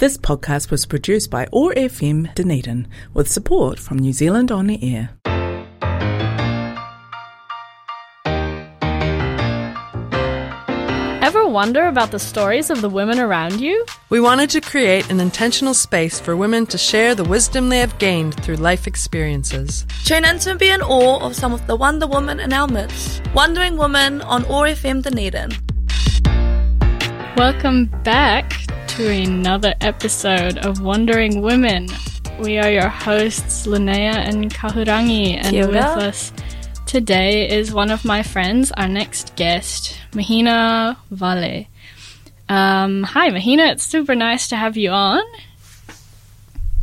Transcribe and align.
This 0.00 0.16
podcast 0.16 0.70
was 0.70 0.86
produced 0.86 1.30
by 1.30 1.46
OAR 1.52 1.74
FM 1.74 2.34
Dunedin 2.34 2.88
with 3.12 3.30
support 3.30 3.78
from 3.78 3.98
New 3.98 4.14
Zealand 4.14 4.50
On 4.50 4.66
the 4.66 4.78
Air. 4.82 5.10
Ever 11.22 11.46
wonder 11.46 11.86
about 11.86 12.12
the 12.12 12.18
stories 12.18 12.70
of 12.70 12.80
the 12.80 12.88
women 12.88 13.18
around 13.18 13.60
you? 13.60 13.84
We 14.08 14.20
wanted 14.20 14.48
to 14.50 14.62
create 14.62 15.10
an 15.10 15.20
intentional 15.20 15.74
space 15.74 16.18
for 16.18 16.34
women 16.34 16.64
to 16.68 16.78
share 16.78 17.14
the 17.14 17.24
wisdom 17.24 17.68
they 17.68 17.80
have 17.80 17.98
gained 17.98 18.42
through 18.42 18.56
life 18.56 18.86
experiences. 18.86 19.84
Tune 20.06 20.24
in 20.24 20.38
to 20.38 20.54
be 20.54 20.70
in 20.70 20.80
awe 20.80 21.20
of 21.20 21.36
some 21.36 21.52
of 21.52 21.66
the 21.66 21.76
Wonder 21.76 22.06
Women 22.06 22.40
in 22.40 22.54
our 22.54 22.68
midst. 22.68 23.20
Wondering 23.34 23.76
Women 23.76 24.22
on 24.22 24.46
OAR 24.46 24.68
FM 24.68 25.02
Dunedin. 25.02 25.50
Welcome 27.36 27.90
back 28.02 28.54
to 29.00 29.08
another 29.08 29.74
episode 29.80 30.58
of 30.58 30.82
Wondering 30.82 31.40
Women. 31.40 31.88
We 32.38 32.58
are 32.58 32.70
your 32.70 32.90
hosts, 32.90 33.66
Linnea 33.66 34.12
and 34.28 34.52
Kahurangi, 34.52 35.36
and 35.36 35.52
Kia 35.52 35.66
with 35.66 35.76
us 35.76 36.30
today 36.84 37.48
is 37.48 37.72
one 37.72 37.90
of 37.90 38.04
my 38.04 38.22
friends, 38.22 38.70
our 38.72 38.88
next 38.88 39.34
guest, 39.36 39.96
Mahina 40.12 40.98
Walle. 41.10 41.66
Um, 42.50 43.04
hi, 43.04 43.30
Mahina. 43.30 43.68
It's 43.68 43.84
super 43.84 44.14
nice 44.14 44.48
to 44.48 44.56
have 44.56 44.76
you 44.76 44.90
on. 44.90 45.24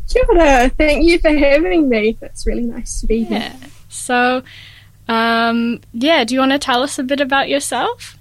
Kia 0.10 0.24
ora. 0.28 0.70
Thank 0.70 1.06
you 1.06 1.20
for 1.20 1.30
having 1.30 1.88
me. 1.88 2.18
It's 2.20 2.48
really 2.48 2.64
nice 2.64 3.00
to 3.02 3.06
be 3.06 3.26
here. 3.26 3.54
So, 3.90 4.42
um, 5.08 5.82
yeah, 5.94 6.24
do 6.24 6.34
you 6.34 6.40
want 6.40 6.54
to 6.54 6.58
tell 6.58 6.82
us 6.82 6.98
a 6.98 7.04
bit 7.04 7.22
about 7.22 7.48
yourself? 7.48 8.18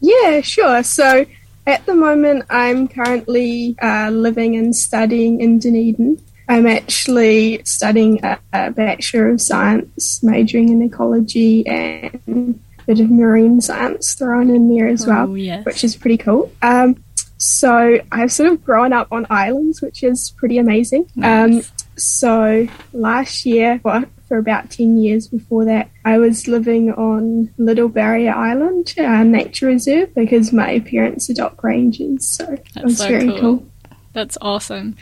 Yeah, 0.00 0.40
sure. 0.40 0.82
So 0.82 1.26
at 1.70 1.86
the 1.86 1.94
moment, 1.94 2.44
I'm 2.50 2.88
currently 2.88 3.76
uh, 3.82 4.10
living 4.10 4.56
and 4.56 4.74
studying 4.74 5.40
in 5.40 5.58
Dunedin. 5.58 6.20
I'm 6.48 6.66
actually 6.66 7.62
studying 7.64 8.24
a, 8.24 8.38
a 8.52 8.70
Bachelor 8.72 9.30
of 9.30 9.40
Science, 9.40 10.22
majoring 10.22 10.68
in 10.70 10.82
ecology 10.82 11.66
and 11.66 12.60
a 12.80 12.82
bit 12.86 13.00
of 13.00 13.10
marine 13.10 13.60
science 13.60 14.14
thrown 14.14 14.50
in 14.50 14.68
there 14.74 14.88
as 14.88 15.06
well, 15.06 15.30
Oh, 15.30 15.34
yes. 15.36 15.64
which 15.64 15.84
is 15.84 15.94
pretty 15.96 16.16
cool. 16.16 16.50
Um, 16.60 17.02
so 17.38 17.98
I've 18.10 18.32
sort 18.32 18.50
of 18.52 18.64
grown 18.64 18.92
up 18.92 19.08
on 19.12 19.26
islands, 19.30 19.80
which 19.80 20.02
is 20.02 20.30
pretty 20.36 20.58
amazing. 20.58 21.06
Um, 21.22 21.62
so 21.96 22.66
last 22.92 23.46
year, 23.46 23.80
well, 23.84 24.04
for 24.30 24.38
about 24.38 24.70
10 24.70 24.96
years 24.96 25.26
before 25.26 25.64
that, 25.64 25.90
I 26.04 26.18
was 26.18 26.46
living 26.46 26.92
on 26.92 27.52
Little 27.58 27.88
Barrier 27.88 28.32
Island, 28.32 28.94
uh, 28.96 29.24
nature 29.24 29.66
reserve, 29.66 30.14
because 30.14 30.52
my 30.52 30.78
parents 30.78 31.28
are 31.30 31.34
DOC 31.34 31.64
rangers. 31.64 32.28
So 32.28 32.52
it 32.52 32.68
That's 32.72 32.84
was 32.84 32.98
so 32.98 33.08
very 33.08 33.26
cool. 33.26 33.40
cool. 33.40 33.66
That's 34.12 34.38
awesome. 34.40 34.96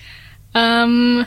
Um, 0.54 1.26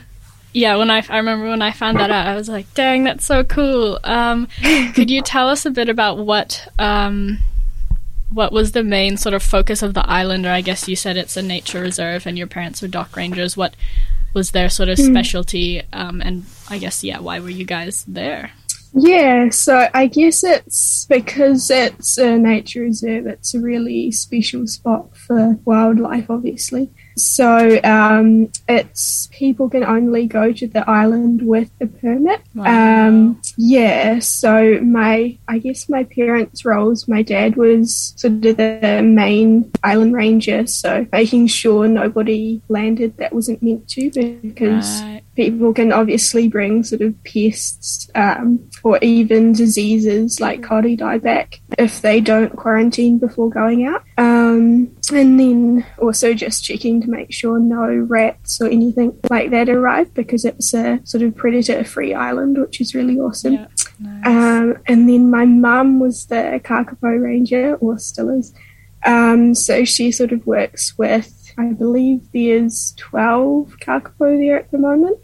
yeah, 0.51 0.77
when 0.77 0.89
I, 0.89 1.05
I 1.09 1.17
remember 1.17 1.47
when 1.47 1.61
I 1.61 1.73
found 1.73 1.99
that 1.99 2.09
out, 2.09 2.25
I 2.25 2.33
was 2.33 2.49
like, 2.49 2.73
dang, 2.73 3.03
that's 3.03 3.23
so 3.23 3.43
cool. 3.43 3.99
Um, 4.03 4.47
could 4.95 5.11
you 5.11 5.21
tell 5.21 5.47
us 5.47 5.67
a 5.67 5.69
bit 5.69 5.87
about 5.87 6.17
what, 6.17 6.67
um, 6.79 7.37
what 8.31 8.51
was 8.51 8.71
the 8.71 8.83
main 8.83 9.15
sort 9.15 9.35
of 9.35 9.43
focus 9.43 9.83
of 9.83 9.93
the 9.93 10.09
island? 10.09 10.47
Or 10.47 10.49
I 10.49 10.61
guess 10.61 10.87
you 10.87 10.95
said 10.95 11.17
it's 11.17 11.37
a 11.37 11.43
nature 11.43 11.81
reserve 11.81 12.25
and 12.25 12.35
your 12.35 12.47
parents 12.47 12.81
were 12.81 12.87
DOC 12.87 13.15
rangers. 13.15 13.55
What 13.55 13.75
was 14.33 14.51
their 14.51 14.69
sort 14.69 14.89
of 14.89 14.97
specialty? 14.97 15.81
Um, 15.93 16.21
and 16.21 16.45
I 16.69 16.77
guess, 16.77 17.03
yeah, 17.03 17.19
why 17.19 17.39
were 17.39 17.49
you 17.49 17.65
guys 17.65 18.05
there? 18.07 18.51
Yeah, 18.93 19.49
so 19.49 19.87
I 19.93 20.07
guess 20.07 20.43
it's 20.43 21.05
because 21.05 21.71
it's 21.71 22.17
a 22.17 22.37
nature 22.37 22.81
reserve, 22.81 23.25
it's 23.25 23.53
a 23.53 23.59
really 23.59 24.11
special 24.11 24.67
spot 24.67 25.15
for 25.15 25.57
wildlife, 25.63 26.29
obviously. 26.29 26.89
So 27.17 27.79
um, 27.83 28.51
it's 28.67 29.27
people 29.31 29.69
can 29.69 29.83
only 29.83 30.27
go 30.27 30.51
to 30.51 30.67
the 30.67 30.89
island 30.89 31.41
with 31.41 31.69
a 31.81 31.87
permit. 31.87 32.41
Wow. 32.55 33.07
Um, 33.07 33.41
yeah, 33.57 34.19
so 34.19 34.79
my 34.81 35.37
I 35.47 35.59
guess 35.59 35.89
my 35.89 36.03
parents' 36.05 36.65
roles. 36.65 37.07
My 37.07 37.21
dad 37.21 37.55
was 37.55 38.13
sort 38.15 38.45
of 38.45 38.57
the 38.57 39.01
main 39.03 39.71
island 39.83 40.13
ranger, 40.13 40.67
so 40.67 41.05
making 41.11 41.47
sure 41.47 41.87
nobody 41.87 42.61
landed 42.69 43.17
that 43.17 43.33
wasn't 43.33 43.61
meant 43.61 43.87
to, 43.89 44.09
because 44.41 45.01
Right. 45.01 45.23
people 45.35 45.73
can 45.73 45.91
obviously 45.91 46.47
bring 46.47 46.83
sort 46.83 47.01
of 47.01 47.21
pests 47.23 48.09
um, 48.15 48.59
or 48.83 48.97
even 49.01 49.53
diseases 49.53 50.39
like 50.39 50.63
kauri 50.63 50.95
dieback 50.97 51.59
if 51.77 52.01
they 52.01 52.19
don't 52.21 52.55
quarantine 52.55 53.17
before 53.17 53.49
going 53.49 53.85
out. 53.85 54.03
Um, 54.51 54.95
and 55.11 55.39
then 55.39 55.85
also 55.97 56.33
just 56.33 56.63
checking 56.63 57.01
to 57.01 57.09
make 57.09 57.31
sure 57.31 57.59
no 57.59 57.87
rats 57.87 58.61
or 58.61 58.67
anything 58.67 59.19
like 59.29 59.51
that 59.51 59.69
arrive 59.69 60.13
because 60.13 60.45
it's 60.45 60.73
a 60.73 60.99
sort 61.03 61.23
of 61.23 61.35
predator 61.35 61.83
free 61.83 62.13
island, 62.13 62.57
which 62.57 62.81
is 62.81 62.93
really 62.93 63.19
awesome. 63.19 63.53
Yeah. 63.53 63.67
Nice. 63.99 64.25
Um, 64.25 64.77
and 64.87 65.07
then 65.07 65.29
my 65.29 65.45
mum 65.45 65.99
was 65.99 66.25
the 66.25 66.59
Kakapo 66.63 67.21
Ranger, 67.21 67.75
or 67.75 67.97
still 67.99 68.29
is. 68.29 68.53
Um, 69.05 69.55
so 69.55 69.83
she 69.83 70.11
sort 70.11 70.31
of 70.31 70.45
works 70.45 70.97
with, 70.97 71.53
I 71.57 71.73
believe 71.73 72.31
there's 72.33 72.93
12 72.97 73.77
Kakapo 73.79 74.37
there 74.37 74.59
at 74.59 74.71
the 74.71 74.77
moment, 74.77 75.19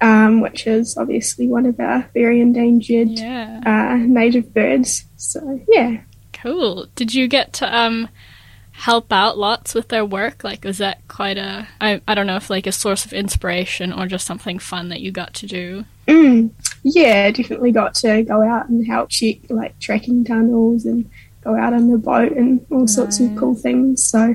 um, 0.00 0.40
which 0.40 0.66
is 0.66 0.96
obviously 0.96 1.48
one 1.48 1.66
of 1.66 1.78
our 1.78 2.08
very 2.14 2.40
endangered 2.40 3.10
yeah. 3.10 3.60
uh, 3.66 3.96
native 3.96 4.54
birds. 4.54 5.04
So, 5.16 5.60
yeah. 5.68 6.02
Cool. 6.32 6.88
Did 6.96 7.14
you 7.14 7.28
get 7.28 7.52
to 7.54 7.76
um 7.76 8.08
help 8.72 9.12
out 9.12 9.38
lots 9.38 9.74
with 9.74 9.88
their 9.88 10.04
work? 10.04 10.42
Like 10.44 10.64
was 10.64 10.78
that 10.78 11.06
quite 11.08 11.38
a 11.38 11.68
I 11.80 12.00
I 12.08 12.14
don't 12.14 12.26
know 12.26 12.36
if 12.36 12.50
like 12.50 12.66
a 12.66 12.72
source 12.72 13.04
of 13.04 13.12
inspiration 13.12 13.92
or 13.92 14.06
just 14.06 14.26
something 14.26 14.58
fun 14.58 14.88
that 14.88 15.00
you 15.00 15.10
got 15.12 15.34
to 15.34 15.46
do? 15.46 15.84
Mm, 16.08 16.50
yeah, 16.82 17.30
definitely 17.30 17.70
got 17.72 17.94
to 17.96 18.22
go 18.22 18.42
out 18.42 18.68
and 18.68 18.86
help 18.86 19.08
check 19.10 19.36
like 19.48 19.78
tracking 19.78 20.24
tunnels 20.24 20.84
and 20.84 21.08
go 21.44 21.56
out 21.56 21.72
on 21.72 21.90
the 21.90 21.98
boat 21.98 22.32
and 22.32 22.64
all 22.70 22.86
sorts 22.88 23.20
of 23.20 23.34
cool 23.36 23.54
things. 23.54 24.02
So, 24.04 24.34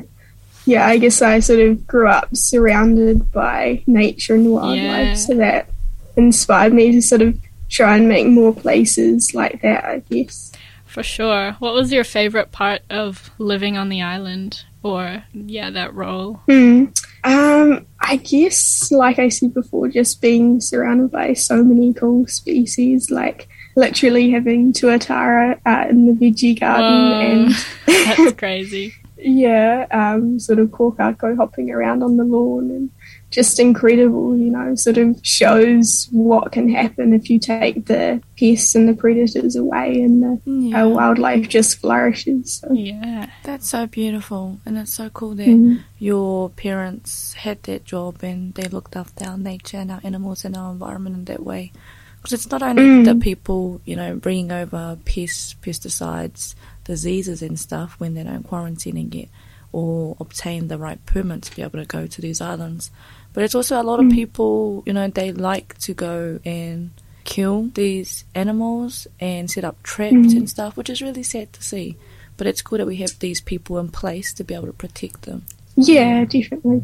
yeah, 0.66 0.86
I 0.88 0.98
guess 0.98 1.22
I 1.22 1.40
sort 1.40 1.60
of 1.60 1.86
grew 1.88 2.08
up 2.08 2.36
surrounded 2.36 3.32
by 3.32 3.84
nature 3.88 4.36
and 4.36 4.52
wildlife, 4.52 4.78
Yeah. 4.80 5.14
so 5.14 5.36
that 5.36 5.70
inspired 6.16 6.74
me 6.74 6.92
to 6.94 7.02
sort 7.02 7.22
of 7.22 7.38
try 7.70 7.96
and 7.98 8.08
make 8.10 8.28
more 8.28 8.54
places 8.54 9.34
like 9.34 9.62
that, 9.62 9.84
I 9.86 10.00
guess. 10.10 10.52
For 10.88 11.04
sure. 11.04 11.54
What 11.60 11.74
was 11.74 11.92
your 11.92 12.04
favorite 12.04 12.52
part 12.52 12.82
of 12.90 13.30
living 13.38 13.78
on 13.78 13.90
the 13.90 14.02
island 14.02 14.64
or 14.84 15.24
yeah, 15.34 15.70
that 15.70 15.94
role? 15.94 16.42
Hmm. 16.48 16.86
Um, 17.24 17.86
I 18.00 18.16
guess, 18.18 18.92
like 18.92 19.20
I 19.20 19.30
said 19.30 19.54
before, 19.54 19.90
just 19.90 20.22
being 20.22 20.62
surrounded 20.62 21.12
by 21.12 21.34
so 21.34 21.64
many 21.64 21.94
cool 21.94 22.26
species, 22.28 23.12
like 23.12 23.50
literally 23.76 24.32
having 24.32 24.72
tuatara 24.74 25.60
uh, 25.66 25.88
in 25.90 26.08
the 26.08 26.14
veggie 26.14 26.60
garden 26.60 27.12
Whoa. 27.12 27.20
and 27.22 27.52
That's 28.18 28.34
crazy. 28.34 28.94
yeah, 29.18 29.88
um, 29.92 30.40
sort 30.40 30.60
of 30.60 30.70
kokako 30.70 31.36
hopping 31.36 31.70
around 31.70 32.02
on 32.02 32.18
the 32.18 32.24
lawn 32.24 32.72
and 32.72 32.90
just 33.30 33.60
incredible, 33.60 34.38
you 34.38 34.50
know, 34.50 34.74
sort 34.76 34.98
of 34.98 35.20
shows 35.22 36.08
what 36.12 36.52
can 36.54 36.70
happen 36.70 37.12
if 37.14 37.30
you 37.30 37.38
take 37.40 37.86
the 37.86 38.22
pests 38.40 38.74
and 38.74 38.88
the 38.88 38.94
predators 38.94 39.56
away 39.56 40.02
and 40.02 40.24
the 40.24 40.40
Yeah. 40.50 40.86
uh, 40.86 40.90
wildlife 40.90 41.50
just 41.50 41.78
flourishes. 41.80 42.54
So, 42.54 42.72
Yeah. 42.72 43.28
That's 43.44 43.68
so 43.68 43.86
beautiful, 43.88 44.60
and 44.66 44.78
it's 44.78 44.94
so 44.94 45.10
cool 45.10 45.36
that 45.36 45.48
mm, 45.48 45.80
your 46.00 46.50
parents 46.52 47.34
had 47.34 47.64
that 47.64 47.84
job 47.86 48.24
and 48.24 48.54
they 48.54 48.68
looked 48.70 48.96
after 48.96 49.26
our 49.26 49.38
nature 49.38 49.78
and 49.78 49.92
our 49.92 50.02
animals 50.04 50.46
and 50.46 50.56
our 50.56 50.72
environment 50.72 51.16
in 51.18 51.26
that 51.26 51.44
way. 51.44 51.72
Because 52.18 52.34
it's 52.34 52.50
not 52.50 52.62
only 52.64 52.82
Mm. 52.84 53.06
the 53.06 53.16
people, 53.16 53.82
you 53.86 53.96
know, 53.96 54.16
bringing 54.16 54.52
over 54.52 54.98
pests, 55.06 55.56
pesticides, 55.62 56.56
diseases 56.86 57.42
and 57.42 57.60
stuff 57.60 57.96
when 58.00 58.14
they 58.14 58.24
don't 58.24 58.44
quarantine 58.44 58.98
and 58.98 59.12
get 59.12 59.28
or 59.72 60.16
obtain 60.20 60.68
the 60.68 60.78
right 60.78 61.04
permit 61.06 61.44
to 61.44 61.56
be 61.56 61.62
able 61.62 61.80
to 61.80 61.86
go 61.86 62.08
to 62.08 62.22
these 62.22 62.42
islands. 62.42 62.92
But 63.34 63.44
it's 63.44 63.56
also 63.56 63.80
a 63.80 63.84
lot 63.84 64.00
of 64.00 64.10
people, 64.12 64.84
you 64.86 64.94
know, 64.94 65.08
they 65.08 65.32
like 65.32 65.78
to 65.80 65.94
go 65.94 66.40
and 66.44 66.90
kill 67.24 67.70
these 67.74 68.24
animals 68.34 69.06
and 69.20 69.52
set 69.52 69.64
up 69.64 69.84
traps 69.84 70.34
and 70.34 70.50
stuff, 70.50 70.76
which 70.76 70.90
is 70.90 71.02
really 71.02 71.24
sad 71.24 71.54
to 71.54 71.62
see. 71.62 71.98
But 72.38 72.48
it's 72.48 72.62
cool 72.62 72.80
that 72.80 72.88
we 72.88 72.96
have 72.98 73.20
these 73.20 73.42
people 73.42 73.78
in 73.78 73.90
place 73.90 74.34
to 74.34 74.44
be 74.44 74.56
able 74.56 74.68
to 74.68 74.74
protect 74.74 75.24
them. 75.24 75.46
yeah, 75.76 76.24
definitely. 76.26 76.84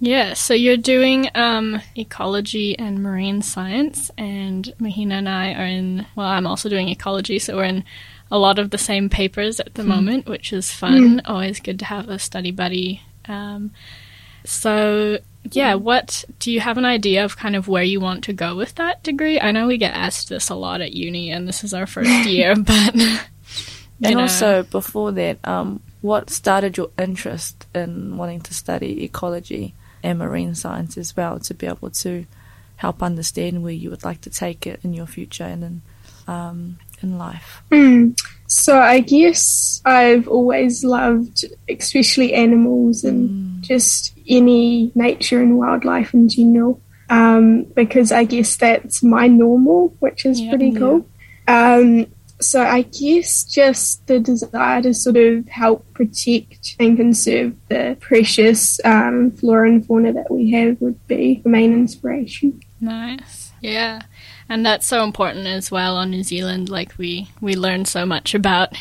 Yeah, 0.00 0.34
so 0.34 0.54
you're 0.54 0.76
doing 0.76 1.28
um, 1.34 1.80
ecology 1.96 2.78
and 2.78 3.02
marine 3.02 3.42
science, 3.42 4.12
and 4.16 4.72
Mahina 4.78 5.16
and 5.16 5.28
I 5.28 5.54
are 5.54 5.66
in. 5.66 6.06
Well, 6.14 6.26
I'm 6.26 6.46
also 6.46 6.68
doing 6.68 6.88
ecology, 6.88 7.40
so 7.40 7.56
we're 7.56 7.64
in 7.64 7.84
a 8.30 8.38
lot 8.38 8.58
of 8.58 8.70
the 8.70 8.78
same 8.78 9.08
papers 9.08 9.60
at 9.60 9.74
the 9.74 9.84
moment, 9.84 10.26
which 10.26 10.52
is 10.52 10.70
fun. 10.70 11.22
Always 11.24 11.60
good 11.60 11.78
to 11.80 11.84
have 11.84 12.08
a 12.08 12.18
study 12.18 12.50
buddy. 12.50 13.02
Um, 13.26 13.72
so, 14.44 15.18
yeah, 15.50 15.74
what 15.74 16.24
do 16.38 16.50
you 16.52 16.60
have 16.60 16.78
an 16.78 16.84
idea 16.84 17.24
of 17.24 17.36
kind 17.36 17.56
of 17.56 17.68
where 17.68 17.82
you 17.82 18.00
want 18.00 18.24
to 18.24 18.32
go 18.32 18.54
with 18.54 18.74
that 18.76 19.02
degree? 19.02 19.40
I 19.40 19.50
know 19.50 19.66
we 19.66 19.78
get 19.78 19.94
asked 19.94 20.28
this 20.28 20.48
a 20.48 20.54
lot 20.54 20.80
at 20.80 20.92
uni, 20.92 21.30
and 21.30 21.48
this 21.48 21.64
is 21.64 21.72
our 21.72 21.86
first 21.86 22.10
year, 22.28 22.54
but 22.54 22.94
And 24.02 24.14
know. 24.14 24.22
also 24.22 24.62
before 24.62 25.12
that, 25.12 25.38
um, 25.46 25.82
what 26.00 26.30
started 26.30 26.76
your 26.76 26.90
interest 26.98 27.66
in 27.74 28.16
wanting 28.16 28.40
to 28.42 28.54
study 28.54 29.04
ecology 29.04 29.74
and 30.02 30.18
marine 30.18 30.54
science 30.54 30.96
as 30.96 31.16
well 31.16 31.40
to 31.40 31.54
be 31.54 31.66
able 31.66 31.90
to 31.90 32.24
help 32.76 33.02
understand 33.02 33.62
where 33.62 33.72
you 33.72 33.90
would 33.90 34.04
like 34.04 34.20
to 34.20 34.30
take 34.30 34.66
it 34.66 34.80
in 34.84 34.94
your 34.94 35.06
future 35.06 35.44
and 35.44 35.64
in 35.64 35.82
um, 36.28 36.78
in 37.02 37.18
life? 37.18 37.62
Mm. 37.70 38.18
So 38.46 38.78
I 38.78 39.00
guess 39.00 39.82
I've 39.84 40.26
always 40.26 40.82
loved, 40.82 41.44
especially 41.68 42.32
animals 42.32 43.04
and 43.04 43.28
mm. 43.28 43.60
just 43.60 44.18
any 44.26 44.90
nature 44.94 45.40
and 45.40 45.58
wildlife 45.58 46.14
in 46.14 46.28
general, 46.28 46.80
um, 47.10 47.64
because 47.74 48.10
I 48.10 48.24
guess 48.24 48.56
that's 48.56 49.02
my 49.02 49.26
normal, 49.26 49.94
which 50.00 50.24
is 50.24 50.40
yeah, 50.40 50.50
pretty 50.50 50.72
cool. 50.72 51.06
Yeah. 51.46 51.74
Um, 51.74 52.06
so 52.40 52.62
I 52.62 52.82
guess 52.82 53.44
just 53.44 54.06
the 54.06 54.20
desire 54.20 54.80
to 54.82 54.94
sort 54.94 55.16
of 55.16 55.48
help 55.48 55.84
protect 55.92 56.76
and 56.78 56.96
conserve 56.96 57.54
the 57.68 57.96
precious 58.00 58.80
um, 58.84 59.32
flora 59.32 59.68
and 59.68 59.84
fauna 59.84 60.12
that 60.12 60.30
we 60.30 60.52
have 60.52 60.80
would 60.80 61.04
be 61.06 61.40
the 61.42 61.50
main 61.50 61.72
inspiration. 61.72 62.60
Nice. 62.80 63.52
Yeah. 63.60 64.02
And 64.48 64.64
that's 64.64 64.86
so 64.86 65.04
important 65.04 65.46
as 65.46 65.70
well 65.70 65.96
on 65.96 66.10
New 66.10 66.22
Zealand. 66.22 66.68
Like 66.68 66.96
we, 66.96 67.28
we 67.40 67.54
learn 67.54 67.84
so 67.84 68.06
much 68.06 68.34
about 68.34 68.74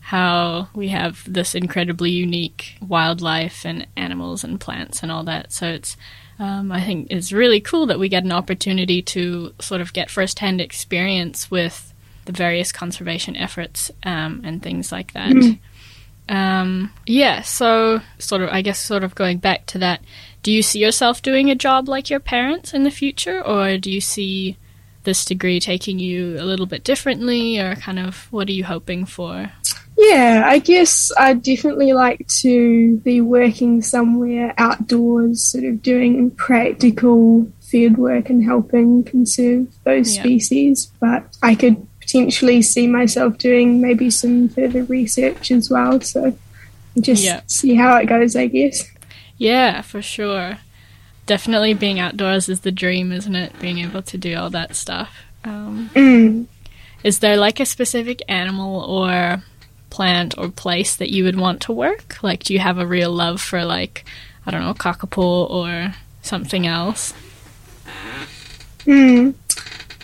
how 0.00 0.68
we 0.74 0.88
have 0.88 1.22
this 1.30 1.54
incredibly 1.54 2.10
unique 2.10 2.78
wildlife 2.80 3.66
and 3.66 3.86
animals 3.96 4.44
and 4.44 4.60
plants 4.60 5.02
and 5.02 5.12
all 5.12 5.24
that. 5.24 5.52
So 5.52 5.66
it's 5.66 5.96
um, 6.38 6.70
I 6.70 6.82
think 6.82 7.08
it's 7.10 7.32
really 7.32 7.60
cool 7.60 7.86
that 7.86 7.98
we 7.98 8.08
get 8.08 8.24
an 8.24 8.32
opportunity 8.32 9.02
to 9.02 9.52
sort 9.60 9.80
of 9.80 9.92
get 9.92 10.08
firsthand 10.08 10.60
experience 10.60 11.50
with 11.50 11.92
the 12.26 12.32
various 12.32 12.70
conservation 12.70 13.36
efforts 13.36 13.90
um, 14.04 14.42
and 14.44 14.62
things 14.62 14.92
like 14.92 15.12
that. 15.14 15.32
Mm. 15.32 15.58
Um, 16.28 16.92
yeah, 17.06 17.42
so 17.42 18.00
sort 18.18 18.42
of, 18.42 18.50
I 18.50 18.62
guess, 18.62 18.78
sort 18.78 19.02
of 19.02 19.14
going 19.14 19.38
back 19.38 19.66
to 19.66 19.78
that, 19.78 20.02
do 20.42 20.52
you 20.52 20.62
see 20.62 20.78
yourself 20.78 21.22
doing 21.22 21.50
a 21.50 21.54
job 21.54 21.88
like 21.88 22.10
your 22.10 22.20
parents 22.20 22.72
in 22.72 22.84
the 22.84 22.90
future, 22.90 23.44
or 23.44 23.76
do 23.78 23.90
you 23.90 24.00
see 24.00 24.56
this 25.08 25.24
degree 25.24 25.58
taking 25.58 25.98
you 25.98 26.38
a 26.38 26.44
little 26.44 26.66
bit 26.66 26.84
differently, 26.84 27.58
or 27.58 27.74
kind 27.76 27.98
of 27.98 28.30
what 28.30 28.46
are 28.46 28.52
you 28.52 28.62
hoping 28.62 29.06
for? 29.06 29.50
Yeah, 29.96 30.44
I 30.44 30.58
guess 30.58 31.10
I'd 31.18 31.42
definitely 31.42 31.94
like 31.94 32.26
to 32.42 32.98
be 32.98 33.22
working 33.22 33.80
somewhere 33.80 34.52
outdoors, 34.58 35.42
sort 35.42 35.64
of 35.64 35.80
doing 35.80 36.30
practical 36.32 37.50
field 37.62 37.96
work 37.96 38.28
and 38.28 38.44
helping 38.44 39.02
conserve 39.02 39.66
those 39.84 40.14
yeah. 40.14 40.22
species. 40.22 40.92
But 41.00 41.24
I 41.42 41.54
could 41.54 41.86
potentially 42.00 42.60
see 42.60 42.86
myself 42.86 43.38
doing 43.38 43.80
maybe 43.80 44.10
some 44.10 44.50
further 44.50 44.84
research 44.84 45.50
as 45.50 45.70
well. 45.70 46.02
So 46.02 46.36
just 47.00 47.24
yeah. 47.24 47.40
see 47.46 47.74
how 47.74 47.96
it 47.96 48.06
goes, 48.06 48.36
I 48.36 48.46
guess. 48.48 48.84
Yeah, 49.38 49.80
for 49.80 50.02
sure. 50.02 50.58
Definitely 51.28 51.74
being 51.74 52.00
outdoors 52.00 52.48
is 52.48 52.60
the 52.60 52.72
dream, 52.72 53.12
isn't 53.12 53.36
it? 53.36 53.52
Being 53.60 53.78
able 53.78 54.00
to 54.00 54.16
do 54.16 54.34
all 54.34 54.48
that 54.48 54.74
stuff. 54.74 55.14
Um, 55.44 55.90
mm. 55.94 56.46
Is 57.04 57.18
there 57.18 57.36
like 57.36 57.60
a 57.60 57.66
specific 57.66 58.22
animal 58.28 58.80
or 58.80 59.42
plant 59.90 60.36
or 60.38 60.48
place 60.48 60.96
that 60.96 61.10
you 61.10 61.24
would 61.24 61.38
want 61.38 61.60
to 61.62 61.72
work? 61.72 62.22
Like, 62.22 62.44
do 62.44 62.54
you 62.54 62.60
have 62.60 62.78
a 62.78 62.86
real 62.86 63.12
love 63.12 63.42
for, 63.42 63.62
like, 63.66 64.06
I 64.46 64.50
don't 64.50 64.62
know, 64.62 64.72
kakapo 64.72 65.50
or 65.50 65.94
something 66.22 66.66
else? 66.66 67.12
Hmm. 68.86 69.32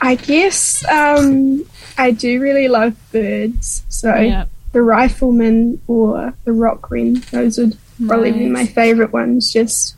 I 0.02 0.16
guess 0.16 0.84
um, 0.84 1.64
I 1.96 2.10
do 2.10 2.38
really 2.38 2.68
love 2.68 2.96
birds. 3.12 3.82
So 3.88 4.14
yep. 4.14 4.50
the 4.72 4.82
rifleman 4.82 5.80
or 5.86 6.34
the 6.44 6.52
rock 6.52 6.90
wren, 6.90 7.22
those 7.30 7.56
would 7.56 7.78
probably 8.06 8.30
nice. 8.30 8.38
be 8.38 8.48
my 8.48 8.66
favourite 8.66 9.12
ones. 9.14 9.50
Just 9.50 9.96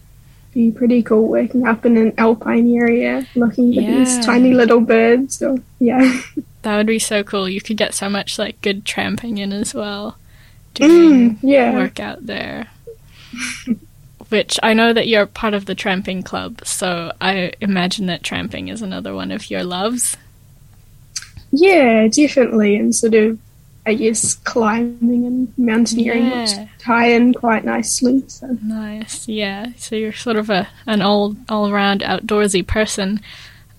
be 0.57 0.73
pretty 0.73 1.03
cool 1.03 1.29
working 1.29 1.67
up 1.67 1.85
in 1.85 1.99
an 1.99 2.15
alpine 2.17 2.75
area 2.75 3.27
looking 3.35 3.75
for 3.75 3.83
yeah. 3.83 3.99
these 3.99 4.25
tiny 4.25 4.55
little 4.55 4.81
birds. 4.81 5.37
So, 5.39 5.59
yeah. 5.79 6.21
That 6.63 6.79
would 6.79 6.87
be 6.89 6.99
so 6.99 7.23
cool. 7.23 7.49
You 7.49 7.61
could 7.61 7.77
get 7.77 7.95
so 7.95 8.11
much 8.11 8.41
like 8.41 8.61
good 8.61 8.85
tramping 8.85 9.39
in 9.39 9.53
as 9.53 9.73
well. 9.73 10.17
Doing 10.75 11.37
mm, 11.37 11.39
yeah. 11.41 11.73
work 11.73 12.01
out 12.01 12.27
there. 12.27 12.67
Which 14.31 14.59
I 14.65 14.75
know 14.75 14.93
that 14.93 15.07
you're 15.07 15.27
part 15.27 15.55
of 15.55 15.67
the 15.67 15.77
tramping 15.77 16.25
club, 16.25 16.67
so 16.67 17.13
I 17.21 17.53
imagine 17.61 18.07
that 18.07 18.25
tramping 18.25 18.67
is 18.67 18.83
another 18.83 19.15
one 19.15 19.31
of 19.31 19.49
your 19.49 19.63
loves. 19.63 20.17
Yeah, 21.53 22.09
definitely. 22.09 22.75
And 22.75 22.93
sort 22.93 23.15
of, 23.15 23.39
I 23.87 23.95
guess, 23.95 24.35
climbing 24.35 25.27
and 25.27 25.53
mountaineering 25.57 26.25
yeah. 26.27 26.67
tie 26.81 27.07
in 27.11 27.33
quite 27.33 27.65
nicely. 27.65 28.25
So. 28.27 28.59
Nice, 28.61 29.29
yeah. 29.29 29.69
So 29.77 29.95
you're 29.95 30.13
sort 30.13 30.37
of 30.37 30.51
a 30.51 30.69
an 30.87 31.03
all 31.03 31.37
all 31.49 31.71
around 31.71 32.01
outdoorsy 32.01 32.67
person. 32.67 33.21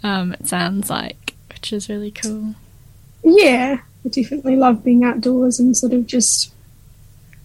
Um, 0.03 0.31
it 0.33 0.47
sounds 0.47 0.89
like, 0.89 1.35
which 1.49 1.73
is 1.73 1.89
really 1.89 2.11
cool. 2.11 2.55
Yeah, 3.21 3.81
I 4.05 4.09
definitely 4.09 4.55
love 4.55 4.83
being 4.83 5.03
outdoors 5.03 5.59
and 5.59 5.75
sort 5.75 5.91
of 5.91 6.07
just, 6.07 6.53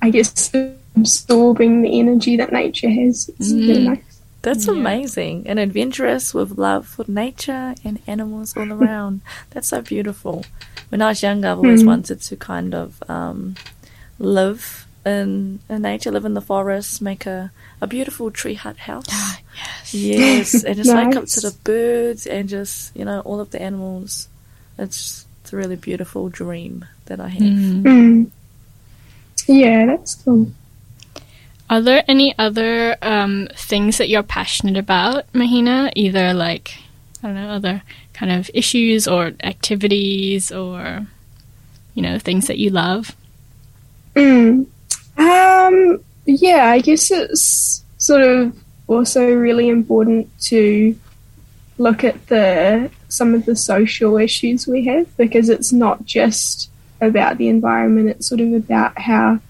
I 0.01 0.11
guess, 0.11 0.53
absorbing 0.95 1.83
the 1.83 1.99
energy 1.99 2.37
that 2.37 2.53
nature 2.53 2.91
has. 2.91 3.29
It's 3.41 3.53
mm. 3.53 3.67
really 3.67 3.89
nice. 3.89 4.12
That's 4.43 4.67
yeah. 4.67 4.75
amazing. 4.75 5.47
And 5.47 5.59
adventurous 5.59 6.35
with 6.35 6.59
love 6.59 6.87
for 6.87 7.05
nature 7.09 7.75
and 7.85 8.01
animals 8.07 8.57
all 8.57 8.73
around. 8.79 9.23
That's 9.51 9.69
so 9.69 9.81
beautiful. 9.81 10.45
When 10.89 11.01
I 11.01 11.09
was 11.09 11.23
younger, 11.23 11.49
I've 11.49 11.59
always 11.59 11.83
mm. 11.83 11.87
wanted 11.87 12.21
to 12.21 12.37
kind 12.37 12.75
of 12.75 13.03
um, 13.09 13.55
live 14.19 14.87
in, 15.07 15.61
in 15.69 15.83
nature, 15.83 16.11
live 16.11 16.25
in 16.25 16.35
the 16.35 16.41
forest, 16.41 17.01
make 17.01 17.25
a, 17.25 17.51
a 17.81 17.87
beautiful 17.87 18.31
tree 18.31 18.55
hut 18.55 18.77
house. 18.77 19.07
Ah, 19.11 19.41
yes. 19.55 19.95
Yes. 19.95 20.65
and 20.65 20.77
just 20.77 20.91
nice. 20.91 21.07
wake 21.07 21.17
up 21.17 21.27
to 21.27 21.41
the 21.41 21.57
birds 21.65 22.27
and 22.27 22.49
just, 22.49 22.95
you 22.97 23.05
know, 23.05 23.21
all 23.21 23.41
of 23.41 23.51
the 23.51 23.63
animals. 23.63 24.29
It's, 24.77 25.25
it's 25.43 25.53
a 25.53 25.57
really 25.57 25.77
beautiful 25.77 26.29
dream 26.29 26.85
that 27.07 27.21
I 27.21 27.29
have. 27.29 27.43
Mm. 27.43 27.83
Mm. 27.83 28.31
Yeah, 29.47 29.87
that's 29.87 30.17
cool. 30.17 30.51
Are 31.73 31.81
there 31.81 32.05
any 32.07 32.35
other 32.39 32.99
um, 33.01 33.49
things 33.55 33.97
that 33.97 34.11
you're 34.11 34.23
passionate 34.23 34.77
about, 34.77 35.25
Mahina? 35.33 35.91
Either 35.97 36.35
like, 36.35 36.77
I 37.23 37.29
don't 37.29 37.35
know, 37.35 37.49
other 37.49 37.83
kind 38.13 38.31
of 38.31 38.51
issues 38.53 39.09
or 39.09 39.33
activities 39.43 40.53
or, 40.53 41.07
you 41.95 42.03
know, 42.03 42.19
things 42.19 42.47
that 42.49 42.59
you 42.59 42.69
love? 42.69 43.17
Mm. 44.15 44.67
Um, 45.17 46.05
yeah, 46.27 46.67
I 46.67 46.81
guess 46.81 47.11
it's 47.11 47.83
sort 47.97 48.21
of 48.21 48.55
also 48.87 49.33
really 49.33 49.71
important 49.71 50.29
to 50.41 50.95
look 51.79 52.05
at 52.05 52.27
the 52.27 52.91
some 53.09 53.33
of 53.33 53.47
the 53.47 53.57
social 53.57 54.19
issues 54.19 54.67
we 54.67 54.85
have 54.85 55.17
because 55.17 55.49
it's 55.49 55.73
not 55.73 56.05
just 56.05 56.69
about 57.01 57.39
the 57.39 57.49
environment, 57.49 58.11
it's 58.11 58.27
sort 58.27 58.43
of 58.43 58.53
about 58.53 58.99
how 58.99 59.41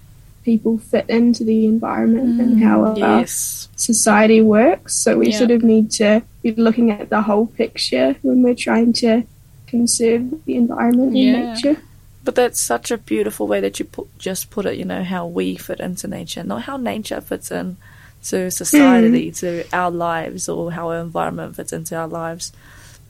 people 0.45 0.79
fit 0.79 1.09
into 1.09 1.45
the 1.45 1.67
environment 1.67 2.39
mm, 2.39 2.43
and 2.43 2.63
how 2.63 2.95
yes. 2.97 3.69
our 3.71 3.79
society 3.79 4.43
works. 4.43 4.95
So 4.95 5.19
we 5.19 5.33
sort 5.33 5.51
of 5.51 5.63
need 5.63 5.91
to 5.93 6.23
be 6.43 6.53
looking 6.55 6.91
at 6.91 7.11
the 7.11 7.23
whole 7.23 7.47
picture 7.47 8.17
when 8.23 8.43
we're 8.43 8.55
trying 8.55 8.93
to 8.95 9.25
conserve 9.67 10.45
the 10.45 10.57
environment 10.57 11.17
yeah. 11.17 11.35
and 11.35 11.55
nature. 11.55 11.83
But 12.25 12.37
that's 12.37 12.61
such 12.61 12.91
a 12.91 12.99
beautiful 12.99 13.47
way 13.49 13.61
that 13.61 13.79
you 13.79 13.85
put, 13.85 14.07
just 14.19 14.51
put 14.51 14.67
it, 14.67 14.77
you 14.77 14.85
know, 14.85 15.03
how 15.03 15.27
we 15.27 15.57
fit 15.57 15.81
into 15.81 16.07
nature, 16.07 16.45
not 16.45 16.63
how 16.63 16.77
nature 16.77 17.21
fits 17.21 17.51
in 17.51 17.77
to 18.25 18.51
society, 18.51 19.31
mm. 19.31 19.39
to 19.39 19.65
our 19.73 19.91
lives, 19.91 20.49
or 20.49 20.71
how 20.71 20.91
our 20.91 21.01
environment 21.01 21.57
fits 21.57 21.73
into 21.73 21.97
our 21.97 22.07
lives. 22.07 22.53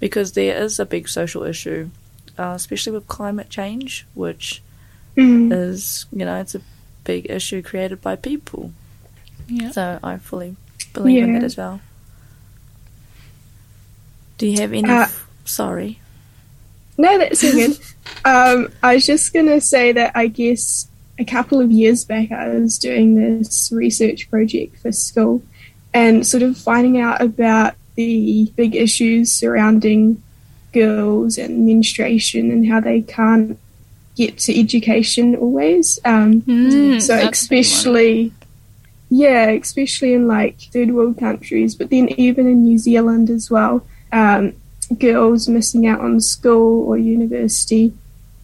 Because 0.01 0.33
there 0.33 0.57
is 0.62 0.81
a 0.81 0.87
big 0.87 1.09
social 1.09 1.43
issue, 1.43 1.91
uh, 2.39 2.55
especially 2.57 2.93
with 2.93 3.07
climate 3.07 3.51
change, 3.51 4.07
which 4.15 4.62
mm. 5.17 5.53
is, 5.53 6.07
you 6.11 6.25
know, 6.25 6.41
it's 6.41 6.55
a 6.55 6.62
big 7.04 7.30
issue 7.30 7.62
created 7.62 8.00
by 8.00 8.16
people. 8.16 8.73
Yeah. 9.49 9.71
So 9.71 9.99
I 10.02 10.18
fully 10.18 10.56
believe 10.92 11.18
yeah. 11.18 11.25
in 11.25 11.32
that 11.35 11.44
as 11.44 11.56
well. 11.56 11.80
Do 14.38 14.47
you 14.47 14.61
have 14.61 14.73
any? 14.73 14.88
Uh, 14.88 15.02
f- 15.02 15.28
sorry. 15.44 16.00
No, 16.99 17.18
that's 17.18 17.44
all 17.44 17.52
good. 17.52 17.78
um, 18.25 18.73
I 18.82 18.94
was 18.94 19.06
just 19.06 19.32
going 19.32 19.47
to 19.47 19.61
say 19.61 19.92
that 19.92 20.12
I 20.14 20.26
guess 20.26 20.88
a 21.18 21.25
couple 21.25 21.61
of 21.61 21.71
years 21.71 22.04
back 22.04 22.32
I 22.32 22.49
was 22.49 22.78
doing 22.78 23.14
this 23.14 23.71
research 23.73 24.30
project 24.30 24.78
for 24.78 24.92
school 24.92 25.42
and 25.94 26.26
sort 26.26 26.42
of 26.42 26.56
finding 26.56 27.00
out 27.00 27.21
about 27.21 27.75
the 27.94 28.50
big 28.56 28.75
issues 28.75 29.30
surrounding 29.30 30.23
girls 30.73 31.37
and 31.37 31.66
menstruation 31.66 32.50
and 32.50 32.66
how 32.66 32.80
they 32.80 33.02
can't 33.02 33.59
get 34.26 34.38
to 34.38 34.59
education 34.59 35.37
always. 35.37 35.99
Um, 36.05 36.43
mm, 36.43 37.00
so 37.00 37.17
especially, 37.17 38.33
yeah, 39.11 39.50
especially 39.50 40.14
in 40.14 40.26
like 40.26 40.59
third 40.73 40.91
world 40.93 41.19
countries, 41.19 41.75
but 41.75 41.91
then 41.91 42.09
even 42.19 42.47
in 42.47 42.64
New 42.64 42.79
Zealand 42.79 43.31
as 43.31 43.50
well, 43.50 43.87
um, 44.12 44.52
girls 44.99 45.49
missing 45.49 45.87
out 45.87 46.00
on 46.00 46.21
school 46.21 46.88
or 46.88 46.99
university, 46.99 47.93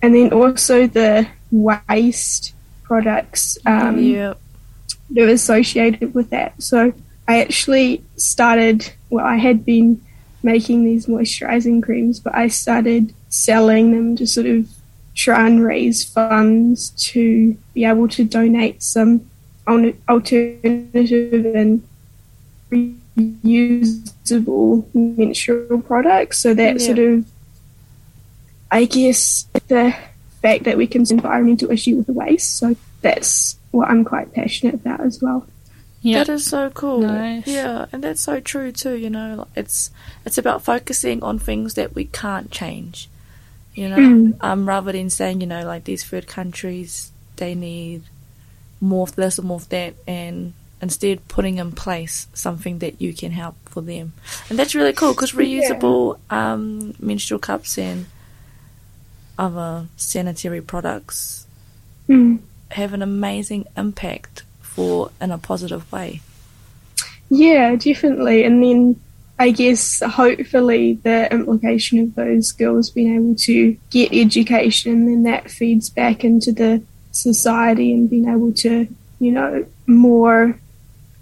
and 0.03 0.15
then 0.15 0.33
also 0.33 0.87
the 0.87 1.27
waste 1.51 2.55
products 2.83 3.59
um, 3.67 3.99
yeah. 3.99 4.35
that 5.11 5.29
are 5.29 5.33
associated 5.33 6.15
with 6.15 6.31
that. 6.31 6.63
So 6.63 6.93
I 7.27 7.41
actually 7.41 8.03
started, 8.17 8.91
well, 9.11 9.25
I 9.25 9.37
had 9.37 9.65
been 9.65 10.01
making 10.43 10.85
these 10.85 11.07
moisturizing 11.07 11.83
creams, 11.83 12.21
but 12.21 12.35
I 12.35 12.49
started 12.49 13.13
selling 13.29 13.93
them 13.93 14.17
to 14.17 14.27
sort 14.27 14.47
of 14.47 14.69
try 15.19 15.47
and 15.47 15.65
raise 15.65 16.05
funds 16.05 16.91
to 16.91 17.57
be 17.75 17.85
able 17.85 18.07
to 18.07 18.23
donate 18.23 18.81
some 18.83 19.29
alternative 19.67 21.45
and 21.57 21.83
reusable 22.71 24.87
menstrual 24.95 25.81
products. 25.83 26.39
So 26.39 26.55
that 26.55 26.81
Yeah. 26.81 26.87
sort 26.87 26.99
of, 27.01 27.25
I 28.71 28.85
guess, 28.85 29.47
the 29.67 29.93
fact 30.41 30.63
that 30.65 30.79
we 30.79 30.87
can 30.87 31.05
environmental 31.11 31.73
issue 31.73 31.97
with 31.97 32.07
the 32.07 32.13
waste. 32.13 32.57
So 32.57 32.77
that's 33.03 33.57
what 33.73 33.91
I'm 33.91 34.05
quite 34.05 34.33
passionate 34.33 34.75
about 34.75 35.01
as 35.01 35.21
well. 35.21 35.47
Yeah. 36.01 36.23
That 36.23 36.35
is 36.35 36.47
so 36.47 36.71
cool. 36.71 37.01
Nice. 37.01 37.49
Yeah, 37.49 37.87
and 37.91 38.05
that's 38.05 38.21
so 38.21 38.39
true 38.39 38.71
too. 38.71 38.95
You 38.95 39.11
know, 39.11 39.49
it's 39.57 39.91
it's 40.25 40.39
about 40.39 40.63
focusing 40.63 41.25
on 41.25 41.41
things 41.41 41.75
that 41.75 41.97
we 41.97 42.05
can't 42.05 42.53
change. 42.53 43.09
You 43.79 43.89
know, 43.91 43.97
Mm. 43.97 44.35
um, 44.49 44.67
rather 44.67 44.91
than 44.91 45.09
saying, 45.09 45.41
you 45.41 45.47
know, 45.47 45.65
like 45.65 45.85
these 45.85 46.03
third 46.03 46.27
countries, 46.27 47.13
they 47.37 47.55
need 47.55 48.03
more 48.81 49.05
of 49.09 49.15
this 49.15 49.39
or 49.39 49.43
more 49.43 49.59
of 49.63 49.69
that, 49.69 49.95
and 50.07 50.53
instead 50.83 51.17
putting 51.29 51.59
in 51.59 51.71
place 51.73 52.27
something 52.35 52.81
that 52.81 53.01
you 53.01 53.13
can 53.13 53.31
help 53.31 53.55
for 53.67 53.81
them, 53.81 54.13
and 54.51 54.59
that's 54.59 54.75
really 54.75 54.93
cool 54.93 55.15
because 55.15 55.33
reusable 55.33 56.19
um, 56.31 56.95
menstrual 56.99 57.39
cups 57.39 57.79
and 57.79 58.07
other 59.39 59.87
sanitary 59.97 60.61
products 60.61 61.47
Mm. 62.09 62.39
have 62.71 62.93
an 62.95 63.03
amazing 63.03 63.65
impact 63.77 64.43
for 64.61 65.11
in 65.21 65.31
a 65.31 65.39
positive 65.39 65.85
way. 65.93 66.21
Yeah, 67.31 67.77
definitely. 67.77 68.43
And 68.45 68.63
then 68.63 68.97
I 69.39 69.51
guess 69.51 70.01
hopefully 70.01 70.95
the 71.03 71.33
implication 71.33 72.01
of 72.01 72.15
those 72.17 72.51
girls 72.53 72.91
being 72.91 73.15
able 73.15 73.35
to 73.37 73.77
get 73.91 74.13
education 74.13 74.93
and 74.93 75.09
then 75.09 75.23
that 75.25 75.51
feeds 75.51 75.89
back 75.91 76.25
into 76.25 76.51
the 76.53 76.83
society 77.13 77.93
and 77.93 78.11
being 78.11 78.29
able 78.29 78.53
to, 78.53 78.89
you 79.21 79.31
know, 79.33 79.65
more 79.87 80.59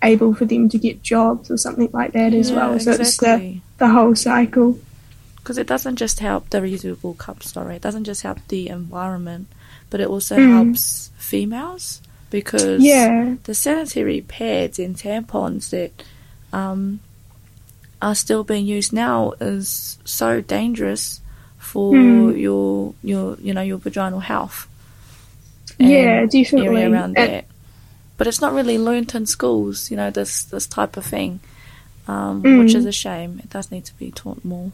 able 0.03 0.35
for 0.35 0.45
them 0.45 0.69
to 0.71 0.79
get 0.79 1.03
jobs 1.03 1.51
or 1.51 1.57
something 1.57 1.91
like 1.93 2.13
that 2.13 2.33
as 2.33 2.51
well. 2.53 2.79
So 2.79 2.93
it's 2.93 3.17
the, 3.19 3.61
the 3.79 3.89
whole 3.89 4.15
cycle. 4.15 4.79
Because 5.37 5.59
it 5.59 5.67
doesn't 5.67 5.97
just 5.97 6.21
help 6.21 6.51
the 6.51 6.59
reusable 6.59 7.17
cup 7.19 7.43
story. 7.43 7.77
It 7.77 7.83
doesn't 7.83 8.05
just 8.05 8.23
help 8.23 8.39
the 8.49 8.69
environment, 8.69 9.49
but 9.91 10.01
it 10.01 10.09
also 10.09 10.37
Mm. 10.37 10.53
helps 10.55 11.11
females 11.19 12.01
because 12.31 12.83
Yeah. 12.83 13.37
the 13.45 13.55
sanitary 13.55 14.23
pads 14.23 14.79
and 14.79 14.97
tampons 14.97 15.71
that 15.71 16.03
um, 16.53 17.01
are 18.03 18.15
still 18.15 18.45
being 18.45 18.67
used 18.67 18.93
now 18.93 19.33
is 19.41 19.99
so 20.05 20.41
dangerous 20.41 21.21
for 21.59 21.93
Mm. 21.95 22.41
your 22.41 22.95
your 23.03 23.37
you 23.41 23.53
know 23.55 23.63
your 23.63 23.79
vaginal 23.79 24.21
health. 24.21 24.67
Yeah, 25.79 26.25
definitely. 26.27 26.67
Area 26.83 26.91
around 26.91 27.19
And- 27.19 27.33
that, 27.33 27.45
but 28.17 28.27
it's 28.27 28.41
not 28.41 28.53
really 28.55 28.79
learnt 28.79 29.15
in 29.15 29.27
schools. 29.27 29.91
You 29.91 29.97
know 29.97 30.11
this 30.11 30.45
this 30.45 30.67
type 30.67 30.97
of 30.97 31.05
thing, 31.05 31.41
um, 32.09 32.43
which 32.43 32.73
Mm. 32.73 32.77
is 32.77 32.87
a 32.87 32.93
shame. 32.93 33.41
It 33.43 33.51
does 33.51 33.71
need 33.71 33.85
to 33.87 33.99
be 33.99 34.11
taught 34.11 34.45
more. 34.45 34.73